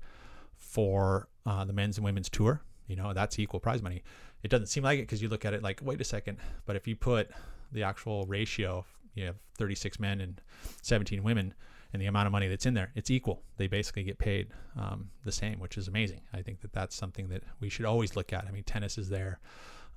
[0.59, 2.63] for uh, the men's and women's tour.
[2.87, 4.03] You know, that's equal prize money.
[4.43, 6.77] It doesn't seem like it because you look at it like, wait a second, but
[6.77, 7.31] if you put
[7.73, 8.85] the actual ratio,
[9.15, 10.41] you have 36 men and
[10.83, 11.55] 17 women,
[11.93, 13.43] and the amount of money that's in there, it's equal.
[13.57, 16.21] They basically get paid um, the same, which is amazing.
[16.33, 18.47] I think that that's something that we should always look at.
[18.47, 19.41] I mean, tennis is there.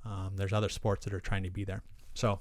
[0.05, 1.83] Um, there's other sports that are trying to be there.
[2.13, 2.39] So,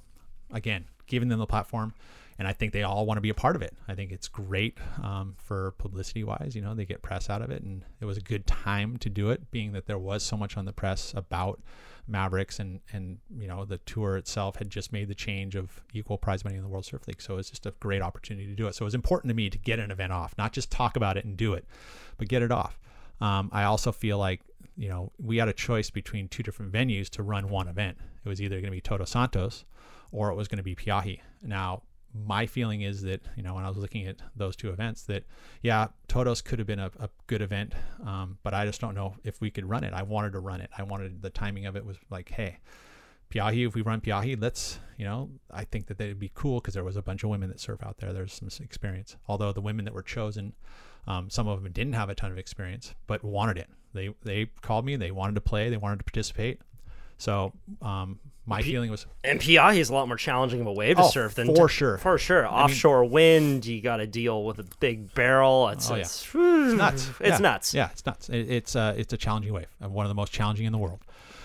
[0.52, 1.94] again, giving them the platform,
[2.38, 3.76] and I think they all want to be a part of it.
[3.86, 6.52] I think it's great um, for publicity wise.
[6.54, 9.10] You know, they get press out of it, and it was a good time to
[9.10, 11.60] do it, being that there was so much on the press about
[12.10, 16.18] Mavericks and and you know the tour itself had just made the change of equal
[16.18, 18.54] prize money in the World Surf League, so it was just a great opportunity to
[18.54, 18.74] do it.
[18.74, 21.16] So it was important to me to get an event off, not just talk about
[21.16, 21.64] it and do it,
[22.16, 22.78] but get it off.
[23.20, 24.40] Um, I also feel like
[24.76, 27.98] you know we had a choice between two different venues to run one event.
[28.24, 29.64] It was either going to be Todos Santos
[30.12, 31.20] or it was going to be Pe'ahi.
[31.42, 31.82] Now
[32.14, 35.24] my feeling is that you know when I was looking at those two events that
[35.62, 37.72] yeah Todos could have been a, a good event
[38.04, 39.92] um, but I just don't know if we could run it.
[39.92, 40.70] I wanted to run it.
[40.76, 42.58] I wanted the timing of it was like hey
[43.30, 46.74] Pe'ahi if we run Pe'ahi let's you know I think that they'd be cool because
[46.74, 48.12] there was a bunch of women that surf out there.
[48.12, 49.16] There's some experience.
[49.28, 50.54] Although the women that were chosen
[51.06, 53.70] um, some of them didn't have a ton of experience but wanted it.
[53.92, 54.96] They they called me.
[54.96, 55.70] They wanted to play.
[55.70, 56.60] They wanted to participate
[57.20, 57.52] so
[57.82, 61.08] um, my feeling was MPI is a lot more challenging of a wave to Oh,
[61.10, 61.98] surf than for sure.
[61.98, 65.68] For sure, offshore wind, you got to deal with a big barrel.
[65.68, 66.00] It's Oh, yeah.
[66.00, 67.10] it's, It's nuts.
[67.20, 67.38] It's yeah.
[67.38, 67.74] nuts.
[67.74, 68.28] Yeah, it's nuts.
[68.30, 70.78] It, it's uh, it's a challenging wave, and one of the most challenging in the
[70.78, 71.00] world.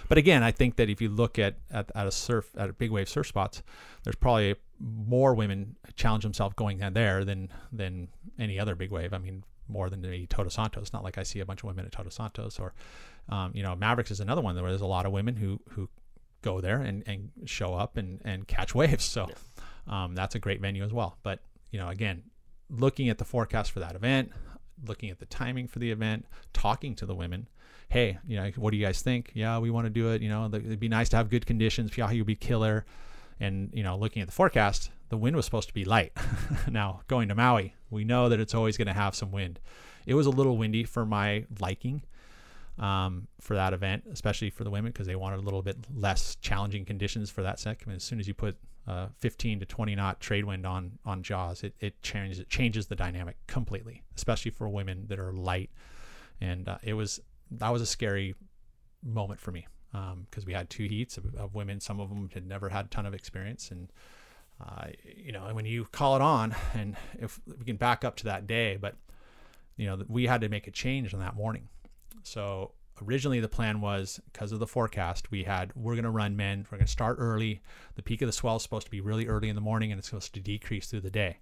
[0.08, 2.74] But again, I think that if you look at, at, at a surf at a
[2.74, 3.62] big wave surf spots,
[4.04, 8.08] there's probably more women challenge themselves going down there than than
[8.40, 9.14] any other big wave.
[9.14, 10.94] I mean, more than maybe Todos Santos.
[10.94, 12.74] Not like I see a bunch of women at Todos Santos or,
[13.30, 15.90] um, you know, Mavericks is another one where there's a lot of women who who
[16.42, 19.04] go there and, and show up and, and catch waves.
[19.04, 19.28] So
[19.88, 21.18] um, that's a great venue as well.
[21.24, 21.40] But
[21.72, 22.24] you know, again,
[22.70, 24.32] looking at the forecast for that event,
[24.88, 27.48] looking at the timing for the event, talking to the women.
[27.90, 29.32] Hey, you know, what do you guys think?
[29.36, 30.22] Yeah, we want to do it.
[30.22, 31.92] You know, it'd be nice to have good conditions.
[31.92, 32.86] Pe'ahi would be killer.
[33.40, 36.14] And you know, looking at the forecast, the wind was supposed to be light.
[36.70, 39.60] now going to Maui, we know that it's always going to have some wind.
[40.06, 42.04] It was a little windy for my liking
[42.78, 46.36] um, for that event, especially for the women because they wanted a little bit less
[46.38, 47.84] challenging conditions for that sec.
[47.86, 48.58] I mean, as soon as you put
[48.88, 52.88] uh, 15 to 20 knot trade wind on on Jaws, it, it changes it changes
[52.88, 55.70] the dynamic completely, especially for women that are light.
[56.42, 57.20] And uh, it was
[57.52, 58.36] that was a scary
[59.04, 59.68] moment for me
[60.26, 61.80] because we had two heats of, of women.
[61.80, 63.92] Some of them had never had a ton of experience, and
[64.64, 68.18] uh, you know, and when you call it on, and if we can back up
[68.18, 68.96] to that day, but
[69.78, 71.70] you know, we had to make a change on that morning.
[72.26, 76.36] So originally the plan was because of the forecast, we had we're going to run
[76.36, 76.66] men.
[76.72, 77.62] We're going to start early.
[77.96, 80.00] The peak of the swell is supposed to be really early in the morning, and
[80.00, 81.38] it's supposed to decrease through the day.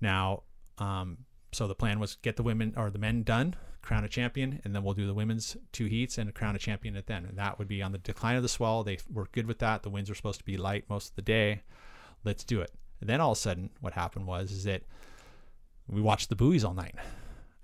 [0.00, 0.42] Now,
[0.78, 1.18] um,
[1.52, 4.74] so the plan was get the women or the men done, crown a champion, and
[4.74, 7.24] then we'll do the women's two heats and crown a champion at then.
[7.24, 8.84] And that would be on the decline of the swell.
[8.84, 9.82] They were good with that.
[9.82, 11.62] The winds were supposed to be light most of the day.
[12.24, 12.72] Let's do it.
[13.00, 14.82] And then all of a sudden, what happened was is that
[15.88, 16.96] we watched the buoys all night,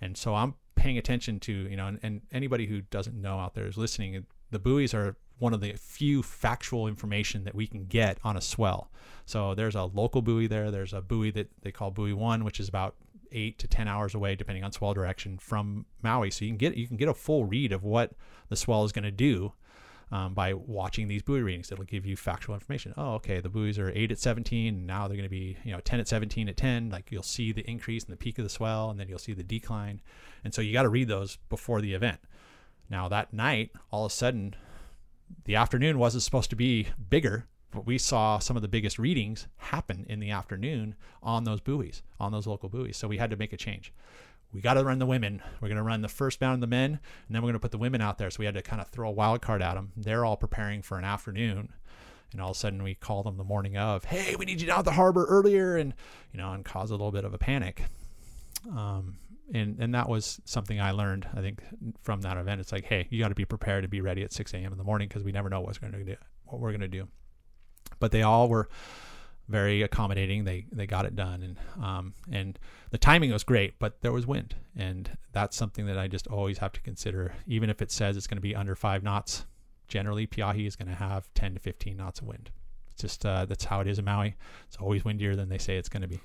[0.00, 3.54] and so I'm paying attention to you know, and, and anybody who doesn't know out
[3.54, 4.26] there is listening.
[4.50, 8.40] The buoys are one of the few factual information that we can get on a
[8.40, 8.90] swell.
[9.24, 10.72] So there's a local buoy there.
[10.72, 12.96] There's a buoy that they call buoy one, which is about
[13.30, 16.32] eight to ten hours away, depending on swell direction from Maui.
[16.32, 18.12] So you can get you can get a full read of what
[18.48, 19.52] the swell is going to do
[20.12, 21.72] um, by watching these buoy readings.
[21.72, 22.92] It'll give you factual information.
[22.96, 25.72] Oh, okay, the buoys are eight at 17, and now they're going to be you
[25.72, 26.90] know 10 at 17 at 10.
[26.90, 29.32] Like you'll see the increase in the peak of the swell, and then you'll see
[29.32, 30.00] the decline.
[30.44, 32.20] And so you got to read those before the event.
[32.90, 34.54] Now that night, all of a sudden,
[35.46, 39.48] the afternoon wasn't supposed to be bigger, but we saw some of the biggest readings
[39.56, 42.98] happen in the afternoon on those buoys, on those local buoys.
[42.98, 43.94] So we had to make a change.
[44.52, 45.42] We got to run the women.
[45.60, 46.92] We're going to run the first bound of the men,
[47.26, 48.30] and then we're going to put the women out there.
[48.30, 49.92] So we had to kind of throw a wild card at them.
[49.96, 51.72] They're all preparing for an afternoon.
[52.32, 54.66] And all of a sudden, we call them the morning of, hey, we need you
[54.66, 55.94] down at the harbor earlier, and
[56.32, 57.84] you know, and cause a little bit of a panic.
[58.70, 59.18] Um,
[59.52, 61.62] and and that was something I learned, I think,
[62.02, 62.60] from that event.
[62.60, 64.72] It's like, hey, you got to be prepared to be ready at 6 a.m.
[64.72, 66.88] in the morning because we never know what's going to do, what we're going to
[66.88, 67.08] do.
[67.98, 68.68] But they all were
[69.52, 70.44] very accommodating.
[70.44, 72.58] They they got it done, and um, and
[72.90, 76.58] the timing was great, but there was wind, and that's something that I just always
[76.58, 77.34] have to consider.
[77.46, 79.44] Even if it says it's going to be under five knots,
[79.86, 82.50] generally Pe'ahi is going to have 10 to 15 knots of wind.
[82.90, 84.34] It's just uh, that's how it is in Maui.
[84.66, 86.20] It's always windier than they say it's going to be.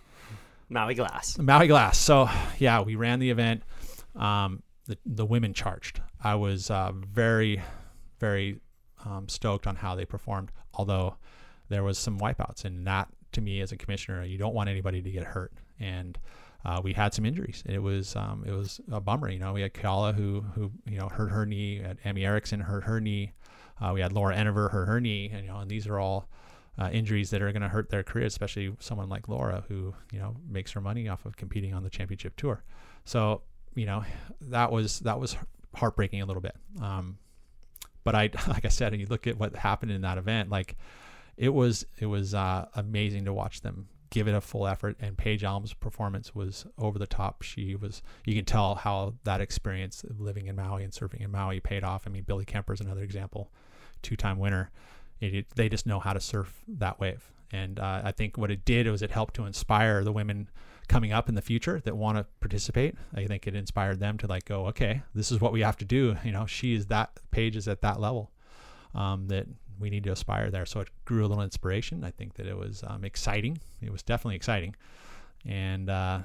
[0.70, 1.38] Maui Glass.
[1.38, 1.98] Maui Glass.
[1.98, 3.64] So yeah, we ran the event.
[4.16, 6.02] Um, the the women charged.
[6.24, 7.62] I was uh, very,
[8.20, 8.60] very
[9.06, 10.52] um, stoked on how they performed.
[10.74, 11.16] Although
[11.70, 15.02] there was some wipeouts, and that to me as a commissioner, you don't want anybody
[15.02, 15.54] to get hurt.
[15.80, 16.18] And
[16.66, 17.64] uh, we had some injuries.
[17.66, 19.30] It was um, it was a bummer.
[19.30, 21.82] You know, we had Keala who who you know hurt her knee.
[22.04, 23.34] Emmy Erickson hurt her knee.
[23.80, 25.30] Uh, we had Laura Enever hurt her knee.
[25.32, 26.28] And you know, and these are all
[26.80, 30.20] uh, injuries that are going to hurt their career, especially someone like Laura, who you
[30.20, 32.64] know makes her money off of competing on the championship tour.
[33.06, 33.44] So
[33.76, 34.04] you know
[34.42, 35.38] that was that was
[35.76, 36.56] heartbreaking a little bit.
[36.82, 37.18] Um,
[38.04, 40.76] But I, like I said, and you look at what happened in that event, like
[41.38, 44.96] it was it was uh, amazing to watch them give it a full effort.
[45.02, 47.42] And Paige Alm's performance was over the top.
[47.42, 51.32] She was you can tell how that experience of living in Maui and surfing in
[51.32, 52.04] Maui paid off.
[52.08, 53.52] I mean, Billy Kemper is another example,
[54.02, 54.72] two time winner.
[55.20, 57.32] It, it- they just know how to surf that wave.
[57.52, 60.50] And uh, I think what it did was it helped to inspire the women
[60.90, 62.96] coming up in the future that want to participate.
[63.16, 65.86] I think it inspired them to like go, okay, this is what we have to
[65.86, 66.18] do.
[66.26, 68.32] You know, she is that Paige is at that level
[68.94, 69.48] um, that
[69.80, 70.66] we need to aspire there.
[70.66, 72.04] So it grew a little inspiration.
[72.04, 73.60] I think that it was um, exciting.
[73.82, 74.76] It was definitely exciting,
[75.46, 76.20] and uh,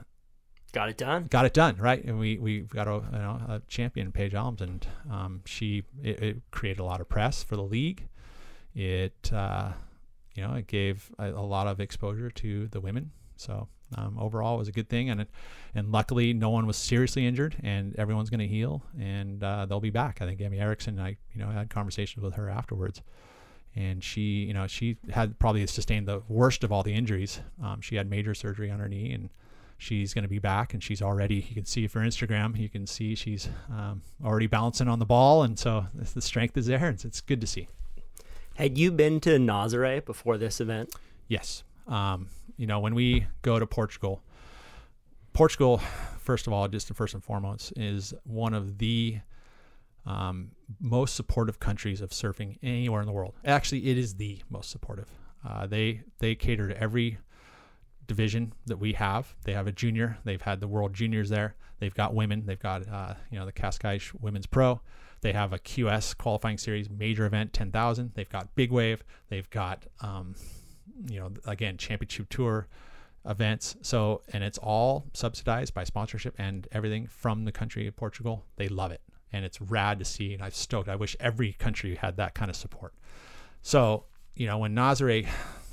[0.72, 1.26] Got it done.
[1.28, 2.03] got it done right.
[2.03, 6.22] And we we got a you know a champion, Paige Alms, and um, she it,
[6.22, 8.09] it created a lot of press for the league.
[8.74, 9.72] It uh,
[10.34, 13.11] you know it gave a, a lot of exposure to the women.
[13.36, 15.28] So um, overall, it was a good thing, and it,
[15.74, 19.80] and luckily no one was seriously injured, and everyone's going to heal, and uh, they'll
[19.80, 20.22] be back.
[20.22, 23.03] I think Amy Erickson, I you know had conversations with her afterwards,
[23.74, 27.40] and she you know she had probably sustained the worst of all the injuries.
[27.62, 29.30] Um, she had major surgery on her knee, and
[29.78, 31.46] she's going to be back, and she's already.
[31.48, 35.06] You can see if you're Instagram, you can see she's um, already bouncing on the
[35.06, 36.88] ball, and so the strength is there.
[36.88, 37.68] It's, it's good to see.
[38.54, 40.94] Had you been to Nazaré before this event?
[41.28, 41.64] Yes.
[41.88, 44.22] Um, you know, when we go to Portugal,
[45.32, 45.78] Portugal,
[46.18, 49.18] first of all, just first and foremost, is one of the
[50.07, 53.34] um, most supportive countries of surfing anywhere in the world.
[53.44, 55.09] Actually, it is the most supportive.
[55.46, 57.18] Uh, they they cater to every
[58.07, 59.34] division that we have.
[59.44, 60.18] They have a junior.
[60.24, 61.57] They've had the World Juniors there.
[61.78, 62.44] They've got women.
[62.46, 64.80] They've got uh, you know the Cascais Women's Pro.
[65.20, 68.12] They have a QS qualifying series major event 10,000.
[68.14, 69.05] They've got Big Wave.
[69.28, 70.34] They've got um,
[71.09, 72.68] you know again Championship Tour
[73.24, 73.76] events.
[73.82, 78.44] So and it's all subsidized by sponsorship and everything from the country of Portugal.
[78.57, 79.00] They love it
[79.32, 80.34] and it's rad to see.
[80.34, 80.88] And I'm stoked.
[80.88, 82.94] I wish every country had that kind of support.
[83.62, 84.04] So
[84.34, 85.28] you know when Nazaré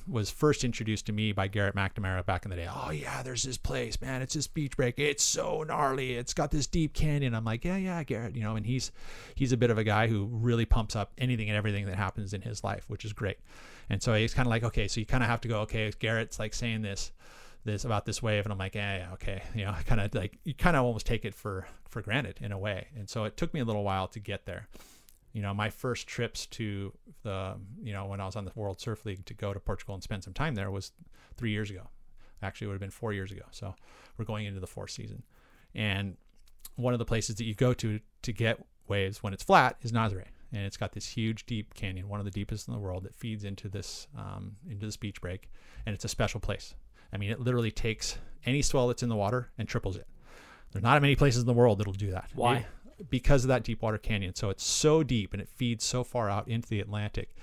[0.09, 2.67] was first introduced to me by Garrett McNamara back in the day.
[2.69, 4.21] Oh yeah, there's this place, man.
[4.21, 4.97] It's this beach break.
[4.97, 6.15] It's so gnarly.
[6.15, 7.35] It's got this deep canyon.
[7.35, 8.35] I'm like, yeah, yeah, Garrett.
[8.35, 8.91] You know, and he's
[9.35, 12.33] he's a bit of a guy who really pumps up anything and everything that happens
[12.33, 13.37] in his life, which is great.
[13.89, 15.91] And so he's kind of like, okay, so you kind of have to go, okay,
[15.99, 17.11] Garrett's like saying this
[17.65, 19.43] this about this wave and I'm like, yeah, okay.
[19.53, 22.39] You know, I kind of like you kind of almost take it for for granted
[22.41, 22.87] in a way.
[22.95, 24.67] And so it took me a little while to get there
[25.33, 26.93] you know, my first trips to
[27.23, 29.93] the, you know, when I was on the World Surf League to go to Portugal
[29.93, 30.91] and spend some time there was
[31.37, 31.87] three years ago.
[32.41, 33.43] Actually, it would have been four years ago.
[33.51, 33.75] So
[34.17, 35.23] we're going into the fourth season.
[35.75, 36.17] And
[36.75, 39.91] one of the places that you go to to get waves when it's flat is
[39.91, 40.25] Nazaré.
[40.51, 43.13] And it's got this huge, deep canyon, one of the deepest in the world, that
[43.13, 45.51] feeds into this um, into this beach break,
[45.85, 46.73] and it's a special place.
[47.13, 50.07] I mean, it literally takes any swell that's in the water and triples it.
[50.71, 52.29] There's not many places in the world that'll do that.
[52.35, 52.57] Why?
[52.57, 52.65] It-
[53.09, 54.35] because of that deep water canyon.
[54.35, 57.33] So it's so deep and it feeds so far out into the Atlantic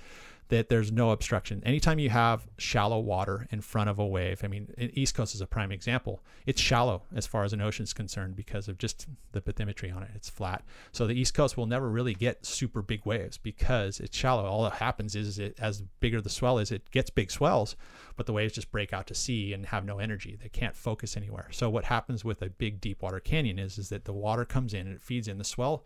[0.49, 1.61] that there's no obstruction.
[1.65, 5.41] Anytime you have shallow water in front of a wave, I mean, East Coast is
[5.41, 6.21] a prime example.
[6.45, 10.03] It's shallow as far as an ocean is concerned because of just the bathymetry on
[10.03, 10.11] it.
[10.15, 10.63] It's flat.
[10.91, 14.45] So the East Coast will never really get super big waves because it's shallow.
[14.45, 17.75] All that happens is it, as bigger the swell is, it gets big swells,
[18.15, 20.37] but the waves just break out to sea and have no energy.
[20.41, 21.49] They can't focus anywhere.
[21.51, 24.73] So what happens with a big deep water canyon is, is that the water comes
[24.73, 25.83] in and it feeds in the swell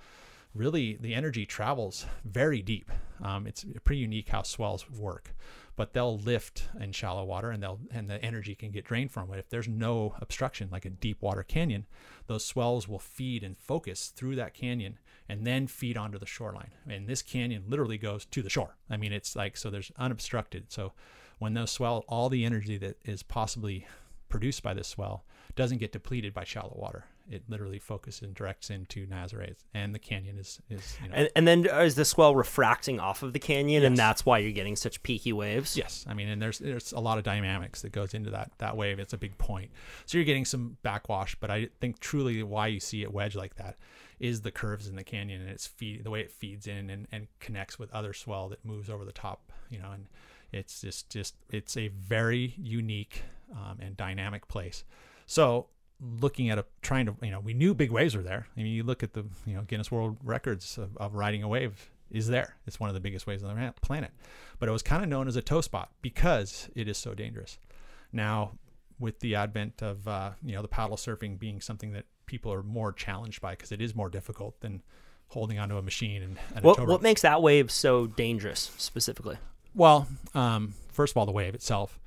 [0.54, 2.92] really the energy travels very deep.
[3.22, 5.36] Um, it's pretty unique how swells work,
[5.76, 9.32] but they'll lift in shallow water and they'll and the energy can get drained from
[9.32, 9.40] it.
[9.40, 11.86] If there's no obstruction, like a deep water canyon,
[12.28, 15.00] those swells will feed and focus through that canyon
[15.30, 16.72] and then feed onto the shoreline.
[16.90, 18.76] And this canyon literally goes to the shore.
[18.90, 20.72] I mean, it's like so there's unobstructed.
[20.72, 20.94] So
[21.40, 23.88] when those swell, all the energy that is possibly
[24.30, 25.26] produced by this swell
[25.56, 27.06] doesn't get depleted by shallow water.
[27.30, 31.30] It literally focuses and directs into Nazaré, and the canyon is is you know And,
[31.36, 34.76] and then is the swell refracting off of the canyon, and that's why you're getting
[34.76, 35.78] such peaky waves?
[35.78, 38.76] Yes, I mean, and there's there's a lot of dynamics that goes into that that
[38.76, 39.00] wave.
[39.00, 39.72] It's a big point,
[40.06, 41.36] so you're getting some backwash.
[41.36, 43.78] But I think truly why you see it wedge like that
[44.20, 47.08] is the curves in the canyon and its feed the way it feeds in and,
[47.12, 49.52] and connects with other swell that moves over the top.
[49.70, 50.08] You know, and
[50.52, 54.84] it's just just it's a very unique um, and dynamic place.
[55.26, 55.68] So
[56.02, 58.48] looking at a trying to you know we knew big waves were there.
[58.58, 61.48] I mean, you look at the you know Guinness World Records of, of riding a
[61.48, 62.56] wave is there.
[62.68, 64.12] It's one of the biggest waves on the planet,
[64.60, 67.58] but it was kind of known as a tow spot because it is so dangerous.
[68.12, 68.52] Now,
[69.00, 72.64] with the advent of uh, you know the paddle surfing being something that people are
[72.64, 74.82] more challenged by because it is more difficult than
[75.28, 78.72] holding onto a machine and, and a What tow what makes that wave so dangerous
[78.78, 79.38] specifically?
[79.74, 82.00] Well, um, first of all, the wave itself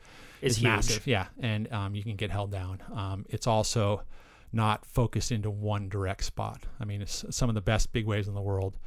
[0.45, 0.68] Is is, huge.
[0.68, 1.07] massive.
[1.07, 2.82] Yeah, and um, you can get held down.
[2.95, 4.03] Um, it's also
[4.53, 6.62] not focused into one direct spot.
[6.78, 8.78] I mean, it's, some of the best big waves in the world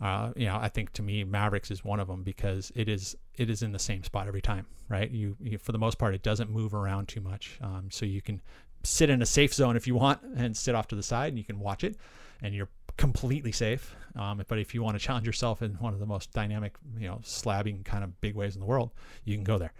[0.00, 3.16] Uh, you know, I think to me Mavericks is one of them because it is
[3.36, 5.10] it is in the same spot every time, right?
[5.10, 8.22] You, you for the most part it doesn't move around too much, um, so you
[8.22, 8.40] can
[8.82, 11.38] sit in a safe zone if you want and sit off to the side and
[11.38, 11.96] you can watch it,
[12.42, 13.94] and you're completely safe.
[14.16, 17.06] Um, but if you want to challenge yourself in one of the most dynamic, you
[17.06, 18.90] know, slabbing kind of big waves in the world,
[19.24, 19.72] you can go there.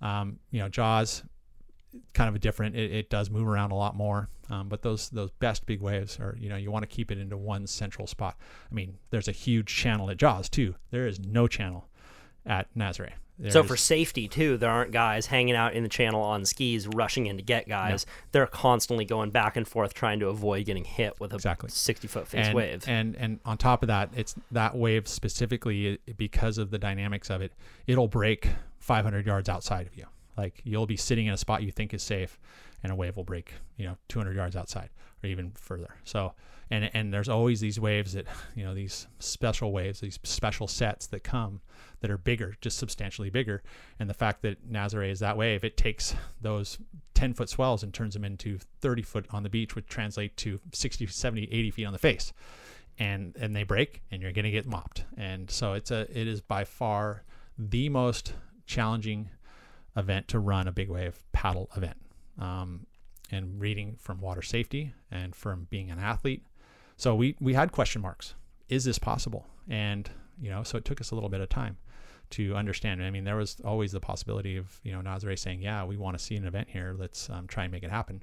[0.00, 1.22] Um, you know, Jaws,
[2.14, 2.76] kind of a different.
[2.76, 6.18] It, it does move around a lot more, um, but those those best big waves
[6.18, 8.36] are you know you want to keep it into one central spot.
[8.70, 10.74] I mean, there's a huge channel at Jaws too.
[10.90, 11.88] There is no channel
[12.44, 13.12] at Nazaré.
[13.50, 17.26] So for safety too, there aren't guys hanging out in the channel on skis rushing
[17.26, 18.06] in to get guys.
[18.32, 21.68] They're constantly going back and forth trying to avoid getting hit with a Exactly.
[21.68, 22.84] 60 foot face and, wave.
[22.88, 27.42] And and on top of that, it's that wave specifically because of the dynamics of
[27.42, 27.52] it.
[27.86, 28.48] It'll break
[28.86, 30.06] 500 yards outside of you.
[30.36, 32.38] Like you'll be sitting in a spot you think is safe,
[32.82, 34.90] and a wave will break you know 200 yards outside
[35.22, 35.96] or even further.
[36.04, 36.34] So
[36.70, 41.08] and and there's always these waves that you know these special waves, these special sets
[41.08, 41.60] that come
[42.00, 43.62] that are bigger, just substantially bigger.
[43.98, 46.78] And the fact that Nazaré is that wave, it takes those
[47.14, 50.60] 10 foot swells and turns them into 30 foot on the beach, would translate to
[50.72, 52.32] 60, 70, 80 feet on the face.
[52.98, 55.04] And and they break and you're gonna get mopped.
[55.16, 57.24] And so it's a it is by far
[57.58, 58.34] the most
[58.66, 59.30] challenging
[59.96, 61.96] event to run a big wave paddle event.
[62.38, 62.86] Um,
[63.30, 66.44] and reading from water safety and from being an athlete.
[66.96, 68.34] So we we had question marks.
[68.68, 69.46] Is this possible?
[69.68, 70.08] And
[70.40, 71.76] you know, so it took us a little bit of time
[72.30, 73.02] to understand.
[73.02, 76.18] I mean, there was always the possibility of you know Nazaré saying, "Yeah, we want
[76.18, 76.94] to see an event here.
[76.98, 78.22] Let's um, try and make it happen."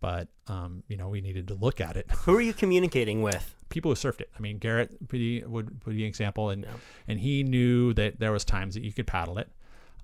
[0.00, 2.10] But um, you know, we needed to look at it.
[2.24, 3.54] Who are you communicating with?
[3.74, 4.30] People who surfed it.
[4.38, 6.70] I mean, Garrett would be, would, be an example, and Yeah.
[7.08, 9.48] and he knew that there was times that you could paddle it.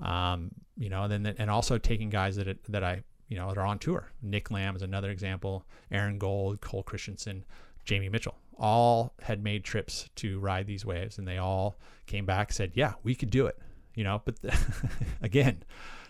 [0.01, 3.47] Um, you know, and then and also taking guys that it, that I you know
[3.49, 4.11] that are on tour.
[4.23, 5.65] Nic Lamb is another example.
[5.93, 7.45] Aaron Gold, Cole Christensen,
[7.85, 12.53] Jamie Mitchell, all had made trips to ride these waves, and they all came back
[12.53, 13.57] said, "Yeah, we could do it."
[13.95, 14.35] You know, but
[15.23, 15.63] again,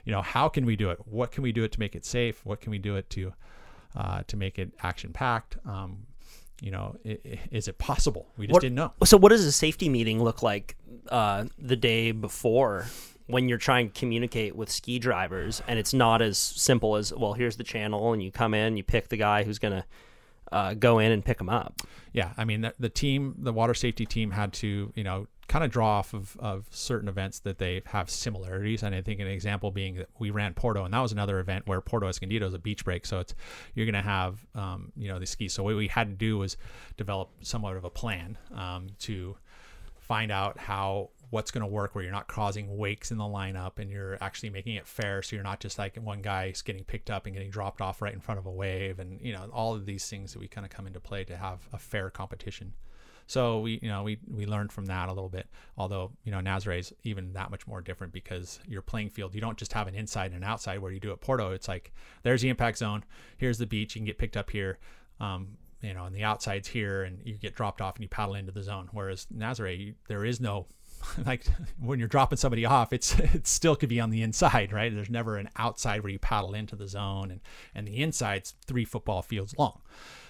[0.06, 0.98] you know, how can we do it?
[1.06, 2.40] What can we do it to make it safe?
[2.46, 3.34] What can we do it to
[3.94, 5.58] uh, to make it action packed?
[5.66, 6.06] Um,
[6.60, 8.26] you know, is it possible?
[8.36, 8.92] We just What- didn't know.
[9.04, 10.76] So, what does a safety meeting look like
[11.08, 12.86] uh, the day before
[13.26, 17.32] when you're trying to communicate with ski drivers and it's not as simple as, well,
[17.32, 19.84] here's the channel and you come in, you pick the guy who's going to
[20.52, 21.80] uh, go in and pick them up?
[22.12, 25.64] yeah, I mean, the, the team, the water safety team had to, you know, kind
[25.64, 28.84] of draw off of, of certain events that they have similarities.
[28.84, 31.66] And I think an example being that we ran Puerto, and that was another event
[31.66, 33.04] where Puerto Escondido is a beach break.
[33.04, 33.34] So it's,
[33.74, 35.52] you're going to have, um, you know, the skis.
[35.52, 36.56] So what we had to do was
[36.96, 39.36] develop somewhat of a plan um, to
[39.98, 43.80] find out how what's going to work where you're not causing wakes in the lineup
[43.80, 47.08] and you're actually making it fair so you're not just like one guy's getting picked
[47.08, 49.72] up and getting dropped off right in front of a wave and you know all
[49.72, 52.72] of these things that we kind of come into play to have a fair competition
[53.30, 55.46] so we you know we we learned from that a little bit
[55.78, 59.40] although you know Nazaré is even that much more different because your playing field you
[59.40, 61.92] don't just have an inside and an outside where you do at Puerto it's like
[62.22, 63.04] there's the impact zone
[63.36, 64.78] here's the beach you can get picked up here
[65.20, 68.34] um, you know, and the outside's here, and you get dropped off and you paddle
[68.34, 68.88] into the zone.
[68.92, 70.66] Whereas Nazaré, you, there is no,
[71.26, 71.46] like
[71.78, 74.94] when you're dropping somebody off, it's it still could be on the inside, right?
[74.94, 77.40] There's never an outside where you paddle into the zone, and
[77.74, 79.80] and the inside's three football fields long,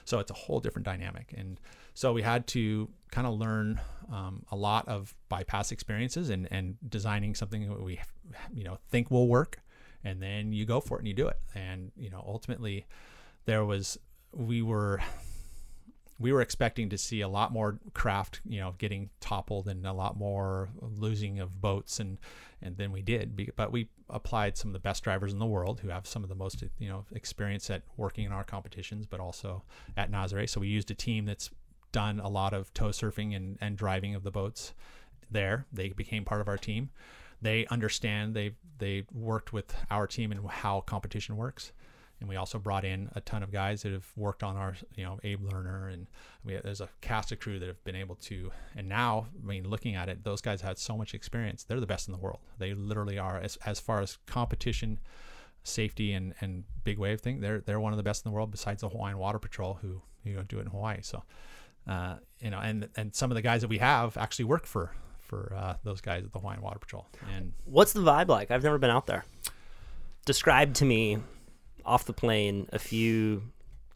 [0.05, 1.35] so it's a whole different dynamic.
[1.37, 1.59] And
[2.01, 3.79] so we had to kind of learn
[4.11, 8.01] um, a lot of bypass experiences and and designing something that we
[8.55, 9.59] you know think will work,
[10.03, 11.37] and then you go for it and you do it.
[11.55, 12.87] And you know, ultimately,
[13.45, 13.99] there was
[14.33, 15.03] we were
[16.19, 19.93] we were expecting to see a lot more craft, you know, getting toppled and a
[19.93, 22.17] lot more losing of boats, and
[22.63, 23.55] and then we did.
[23.57, 26.31] But we applied some of the best drivers in the world who have some of
[26.31, 29.65] the most, you know, experience at working in our competitions, but also
[29.99, 30.49] at Nazaré.
[30.49, 31.51] So we used a team that's
[31.93, 34.75] done a lot of tow surfing and, and driving of the boats
[35.31, 35.67] there.
[35.73, 36.91] They became part of our team.
[37.43, 38.35] They understand.
[38.35, 41.73] They they worked with our team and how competition works
[42.21, 45.05] and we also brought in a ton of guys that have worked on our you
[45.05, 46.07] know abe lerner and
[46.45, 49.69] we there's a cast of crew that have been able to and now i mean
[49.69, 52.39] looking at it those guys had so much experience they're the best in the world
[52.59, 54.99] they literally are as, as far as competition
[55.63, 58.51] safety and and big wave thing they're they're one of the best in the world
[58.51, 61.23] besides the hawaiian water patrol who you know do it in hawaii so
[61.87, 64.93] uh, you know and and some of the guys that we have actually work for
[65.19, 67.07] for uh, those guys at the hawaiian water patrol
[67.37, 68.51] and What's the vibe like?
[68.51, 69.25] I've never been out there.
[70.27, 71.19] Describe to me
[71.85, 73.43] off the plane a few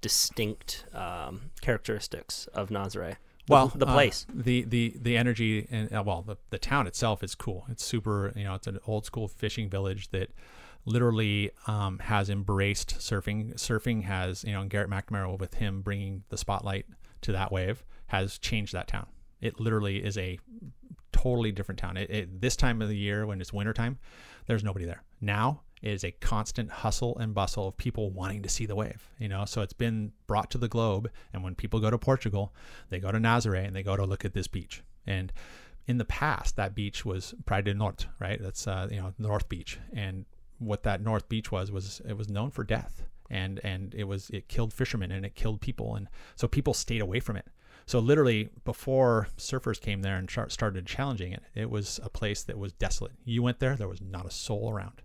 [0.00, 3.16] distinct um, characteristics of Nazaré.
[3.48, 4.26] Well the uh, place.
[4.32, 8.32] the the the energy and uh, well the, the town itself is cool it's super
[8.34, 10.30] you know it's an old school fishing village that
[10.86, 16.38] literally um, has embraced surfing surfing has you know garrett mcnamara with him bringing the
[16.38, 16.86] spotlight
[17.24, 19.06] to that wave has changed that town
[19.40, 20.38] It literally is a
[21.12, 21.96] totally different town.
[21.96, 23.98] It, it, this time of the year, when it's wintertime,
[24.46, 25.02] there's nobody there.
[25.20, 29.08] Now it is a constant hustle and bustle of people wanting to see the wave.
[29.18, 31.10] You know, so it's been brought to the globe.
[31.32, 32.54] And when people go to Portugal,
[32.90, 34.82] they go to Nazaré and they go to look at this beach.
[35.06, 35.32] And
[35.86, 38.40] in the past, that beach was Praia do Norte, right?
[38.40, 40.24] That's uh, you know North Beach, and
[40.58, 44.30] what that North Beach was was it was known for death, and and it was
[44.30, 47.46] it killed fishermen and it killed people, and so people stayed away from it.
[47.86, 52.58] So literally, before surfers came there and started challenging it, it was a place that
[52.58, 53.12] was desolate.
[53.24, 55.02] You went there, there was not a soul around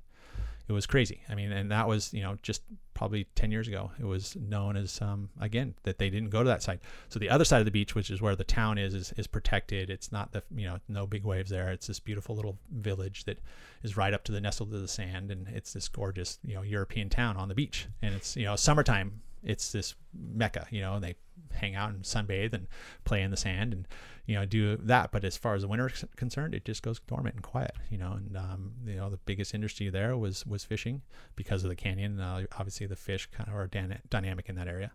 [0.70, 1.24] it was crazy.
[1.28, 2.62] I mean, and that was you know just
[3.00, 3.92] probably 10 years ago.
[3.98, 6.82] It was known as um, again that they didn't go to that side.
[7.08, 9.26] So the other side of the beach, which is where the town is, is, is
[9.26, 9.90] protected.
[9.90, 11.70] It's not the you know no big waves there.
[11.72, 13.40] It's this beautiful little village that
[13.84, 16.62] is right up to the nestled to the sand, and it's this gorgeous you know
[16.62, 17.88] European town on the beach.
[18.02, 19.22] And it's you know summertime.
[19.44, 21.16] It's this mecca, you know, and they
[21.54, 22.68] hang out and sunbathe and
[23.04, 23.88] play in the sand and
[24.26, 25.12] you know do that.
[25.12, 27.98] But as far as the winter is concerned it just goes dormant and quiet you
[27.98, 31.02] know and um, you know the biggest industry there was was fishing
[31.36, 32.20] because of the canyon.
[32.20, 33.68] Uh, obviously the fish kind of are
[34.10, 34.92] dynamic in that area.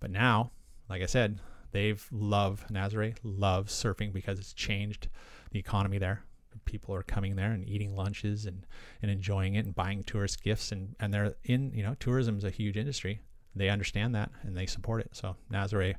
[0.00, 0.50] But now
[0.88, 1.40] like i said
[1.72, 5.08] they've love nazaré loves surfing because it's changed
[5.50, 6.22] the economy there.
[6.64, 8.66] People are coming there and eating lunches and,
[9.02, 12.44] and enjoying it and buying tourist gifts and, and they're in you know tourism is
[12.44, 13.20] a huge industry
[13.56, 15.94] they understand that and they support it so nazaré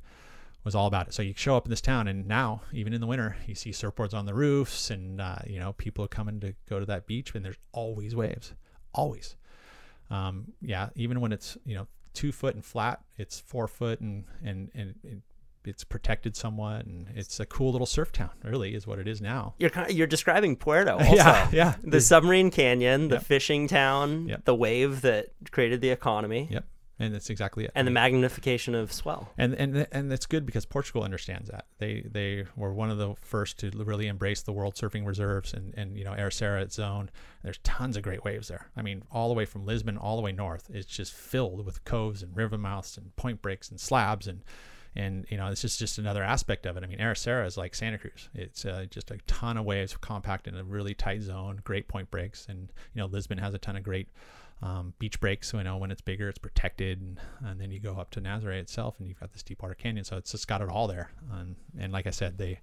[0.63, 1.13] was all about it.
[1.13, 3.69] So you show up in this town, and now even in the winter, you see
[3.69, 7.07] surfboards on the roofs, and uh, you know people are coming to go to that
[7.07, 8.53] beach, and there's always waves,
[8.93, 9.37] always.
[10.09, 14.25] Um, yeah, even when it's you know two foot and flat, it's four foot and
[14.43, 15.21] and and.
[15.65, 18.29] it's protected somewhat, and it's a cool little surf town.
[18.43, 19.53] Really, is what it is now.
[19.59, 21.13] You're you're describing Puerto, also.
[21.15, 21.75] yeah, yeah.
[21.83, 23.23] The submarine canyon, the Yep.
[23.23, 24.45] fishing town, Yep.
[24.45, 26.65] the wave that created the economy, Yep,
[26.99, 27.71] and that's exactly it.
[27.75, 29.31] and the magnification of swell.
[29.37, 31.65] and and and it's good because Portugal understands that.
[31.77, 35.73] They they were one of the first to really embrace the World Surfing Reserves and
[35.77, 37.09] and you know Ericeira at Zone.
[37.43, 38.67] There's tons of great waves there.
[38.75, 41.83] I mean, all the way from Lisbon all the way north, it's just filled with
[41.83, 44.43] coves and river mouths and point breaks and slabs and
[44.95, 46.83] and you know this is just another aspect of it.
[46.83, 48.29] I mean, Ericeira is like Santa Cruz.
[48.33, 52.09] It's uh, just a ton of waves compact in a really tight zone, great point
[52.09, 54.07] breaks, and you know Lisbon has a ton of great
[54.61, 55.49] um, beach breaks.
[55.49, 58.21] So you know when it's bigger, it's protected, and, and then you go up to
[58.21, 60.03] Nazaré itself, and you've got this deep water canyon.
[60.05, 61.11] So it's just got it all there.
[61.31, 62.59] And, and like I said, they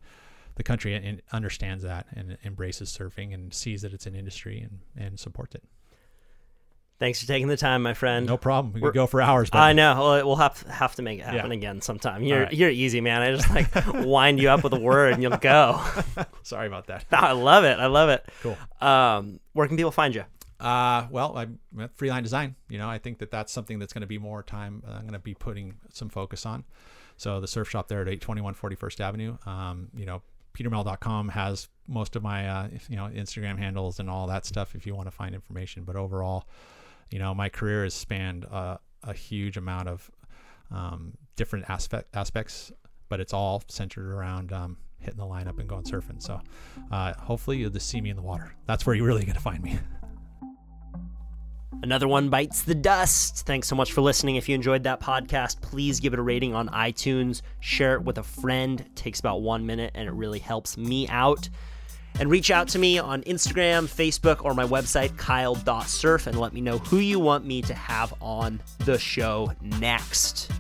[0.57, 4.78] the country in, understands that and embraces surfing and sees that it's an industry and,
[4.97, 5.64] and supports it.
[7.01, 8.24] Thanks for taking the time, my friend.
[8.26, 8.72] No problem.
[8.72, 9.51] We We're- could go for hours.
[9.51, 9.97] But I know.
[9.99, 11.57] Well, we'll have have to make it happen Yeah.
[11.57, 12.22] again sometime.
[12.22, 12.53] You're right.
[12.53, 13.20] you're easy, man.
[13.20, 13.68] I just like
[14.07, 15.80] wind you up with a word and you'll go.
[16.45, 17.05] Sorry about that.
[17.12, 17.80] I love it.
[17.80, 18.24] I love it.
[18.42, 18.57] Cool.
[18.80, 20.24] Um, where can people find you?
[20.64, 21.58] Uh, well, I'm
[21.98, 22.56] Freeline Design.
[22.70, 24.82] You know, I think that that's something that's going to be more time.
[24.88, 26.64] uh, I'm going to be putting some focus on.
[27.18, 29.36] So the surf shop there at 821 41st Avenue.
[29.44, 30.22] Um, you know,
[30.56, 34.86] petermel.com has most of my uh, you know Instagram handles and all that stuff if
[34.86, 35.84] you want to find information.
[35.84, 36.48] But overall,
[37.10, 38.78] you know, my career has spanned a
[39.14, 40.10] huge amount of
[40.70, 42.72] um, different aspect aspects,
[43.10, 46.22] but it's all centered around um, hitting the lineup and going surfing.
[46.22, 46.40] So
[46.90, 48.54] uh, hopefully you'll just see me in the water.
[48.66, 49.78] That's where you're really going to find me.
[51.85, 53.45] Another one bites the dust.
[53.45, 54.37] Thanks so much for listening.
[54.37, 57.43] If you enjoyed that podcast, please give it a rating on iTunes.
[57.61, 58.80] Share it with a friend.
[58.80, 61.47] It takes about one minute and it really helps me out.
[62.18, 66.62] And reach out to me on Instagram, Facebook, or my website, kyle.surf, and let me
[66.62, 70.51] know who you want me to have on the show next.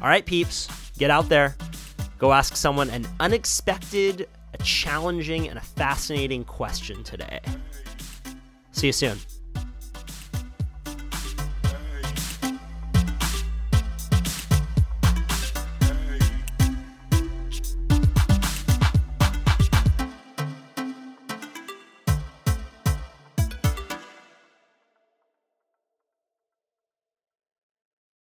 [0.00, 1.56] All right, peeps, get out there.
[2.18, 7.40] Go ask someone an unexpected, a challenging, and a fascinating question today.
[8.70, 9.18] See you soon.